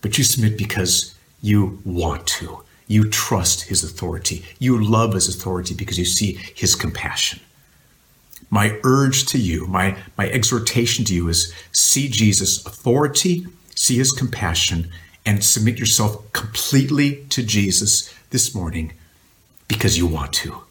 but 0.02 0.20
you 0.20 0.24
submit 0.24 0.56
because 0.56 1.15
you 1.42 1.80
want 1.86 2.28
to. 2.28 2.64
You 2.88 3.10
trust 3.10 3.64
his 3.64 3.84
authority. 3.84 4.46
You 4.60 4.84
love 4.84 5.14
his 5.14 5.28
authority 5.28 5.74
because 5.74 5.98
you 5.98 6.06
see 6.06 6.34
his 6.56 6.76
compassion. 6.76 7.40
My 8.50 8.80
urge 8.84 9.26
to 9.28 9.40
you, 9.40 9.66
my, 9.66 9.98
my 10.18 10.30
exhortation 10.30 11.04
to 11.06 11.14
you 11.14 11.28
is 11.28 11.54
see 11.72 12.08
Jesus' 12.08 12.66
authority, 12.66 13.48
see 13.76 13.98
his 13.98 14.12
compassion, 14.12 14.92
and 15.26 15.44
submit 15.44 15.80
yourself 15.80 16.32
completely 16.32 17.26
to 17.30 17.44
Jesus 17.44 18.14
this 18.30 18.54
morning 18.54 18.94
because 19.68 19.98
you 19.98 20.06
want 20.06 20.34
to. 20.34 20.62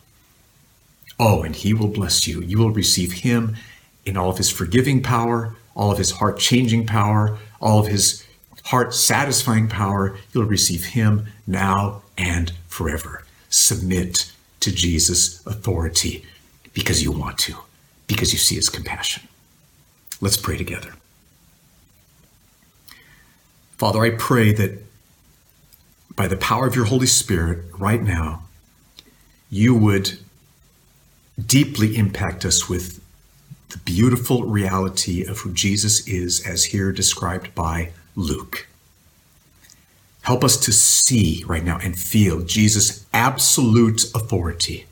Oh, 1.19 1.43
and 1.43 1.55
he 1.55 1.75
will 1.75 1.89
bless 1.89 2.27
you. 2.27 2.41
You 2.43 2.59
will 2.59 2.71
receive 2.71 3.13
him 3.13 3.57
in 4.05 4.17
all 4.17 4.31
of 4.31 4.39
his 4.39 4.51
forgiving 4.51 5.03
power, 5.03 5.55
all 5.75 5.91
of 5.91 5.99
his 5.99 6.13
heart 6.13 6.39
changing 6.39 6.87
power, 6.87 7.39
all 7.61 7.81
of 7.81 7.89
his 7.89 8.25
heart 8.65 8.95
satisfying 8.95 9.69
power. 9.69 10.17
You'll 10.33 10.45
receive 10.45 10.87
him 10.87 11.27
now 11.47 12.03
and 12.17 12.53
forever. 12.69 13.25
Submit 13.49 14.33
to 14.61 14.73
Jesus' 14.73 15.45
authority 15.47 16.25
because 16.73 17.03
you 17.03 17.13
want 17.13 17.39
to, 17.39 17.55
because 18.07 18.33
you 18.33 18.39
see 18.39 18.57
his 18.57 18.69
compassion. 18.69 19.29
Let's 20.21 20.37
pray 20.37 20.57
together. 20.57 20.95
Father, 23.77 24.03
I 24.03 24.11
pray 24.11 24.53
that 24.53 24.83
by 26.17 26.29
the 26.29 26.37
power 26.37 26.67
of 26.67 26.77
your 26.77 26.87
Holy 26.87 27.07
Spirit 27.07 27.65
right 27.79 28.03
now, 28.03 28.45
you 29.51 29.75
would 29.75 30.19
deeply 31.45 31.97
impact 31.97 32.45
us 32.45 32.69
with 32.69 33.03
the 33.71 33.79
beautiful 33.79 34.45
reality 34.45 35.25
of 35.25 35.41
who 35.41 35.53
Jesus 35.53 36.07
is, 36.07 36.47
as 36.47 36.67
here 36.67 36.93
described 36.93 37.55
by 37.55 37.91
Luke. 38.17 38.69
Help 40.23 40.43
us 40.43 40.57
to 40.57 40.73
see 40.73 41.45
right 41.47 41.65
now 41.65 41.79
and 41.83 41.99
feel 41.99 42.41
Jesus' 42.41 43.05
absolute 43.13 44.05
authority 44.15 44.87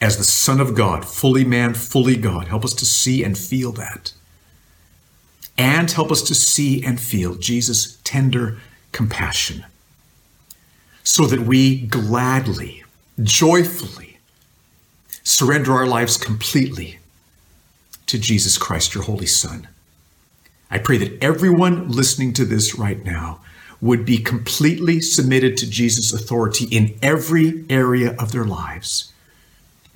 as 0.00 0.16
the 0.16 0.24
Son 0.24 0.60
of 0.60 0.74
God, 0.74 1.04
fully 1.04 1.44
man, 1.44 1.74
fully 1.74 2.16
God. 2.16 2.48
Help 2.48 2.64
us 2.64 2.74
to 2.74 2.84
see 2.84 3.22
and 3.22 3.36
feel 3.36 3.72
that. 3.72 4.12
And 5.56 5.90
help 5.90 6.10
us 6.12 6.22
to 6.22 6.34
see 6.34 6.84
and 6.84 7.00
feel 7.00 7.34
Jesus' 7.34 7.98
tender 8.04 8.58
compassion 8.92 9.64
so 11.02 11.26
that 11.26 11.40
we 11.40 11.86
gladly, 11.86 12.84
joyfully 13.22 14.18
surrender 15.24 15.72
our 15.72 15.86
lives 15.86 16.16
completely 16.16 16.98
to 18.06 18.18
Jesus 18.18 18.56
Christ, 18.56 18.94
your 18.94 19.04
Holy 19.04 19.26
Son. 19.26 19.68
I 20.70 20.78
pray 20.78 20.98
that 20.98 21.22
everyone 21.22 21.90
listening 21.90 22.32
to 22.34 22.44
this 22.44 22.78
right 22.78 23.02
now 23.04 23.40
would 23.80 24.04
be 24.04 24.18
completely 24.18 25.00
submitted 25.00 25.56
to 25.56 25.70
Jesus' 25.70 26.12
authority 26.12 26.64
in 26.66 26.98
every 27.00 27.64
area 27.70 28.14
of 28.18 28.32
their 28.32 28.44
lives. 28.44 29.12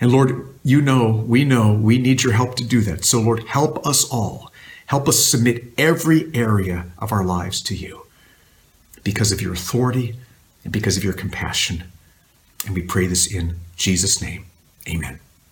And 0.00 0.10
Lord, 0.10 0.48
you 0.64 0.80
know, 0.80 1.24
we 1.26 1.44
know 1.44 1.72
we 1.72 1.98
need 1.98 2.22
your 2.22 2.32
help 2.32 2.56
to 2.56 2.64
do 2.64 2.80
that. 2.82 3.04
So, 3.04 3.20
Lord, 3.20 3.44
help 3.44 3.86
us 3.86 4.04
all. 4.10 4.52
Help 4.86 5.08
us 5.08 5.24
submit 5.24 5.72
every 5.78 6.30
area 6.34 6.86
of 6.98 7.12
our 7.12 7.24
lives 7.24 7.60
to 7.62 7.76
you 7.76 8.06
because 9.04 9.32
of 9.32 9.40
your 9.40 9.52
authority 9.52 10.16
and 10.64 10.72
because 10.72 10.96
of 10.96 11.04
your 11.04 11.12
compassion. 11.12 11.84
And 12.66 12.74
we 12.74 12.82
pray 12.82 13.06
this 13.06 13.32
in 13.32 13.56
Jesus' 13.76 14.20
name. 14.20 14.46
Amen. 14.88 15.18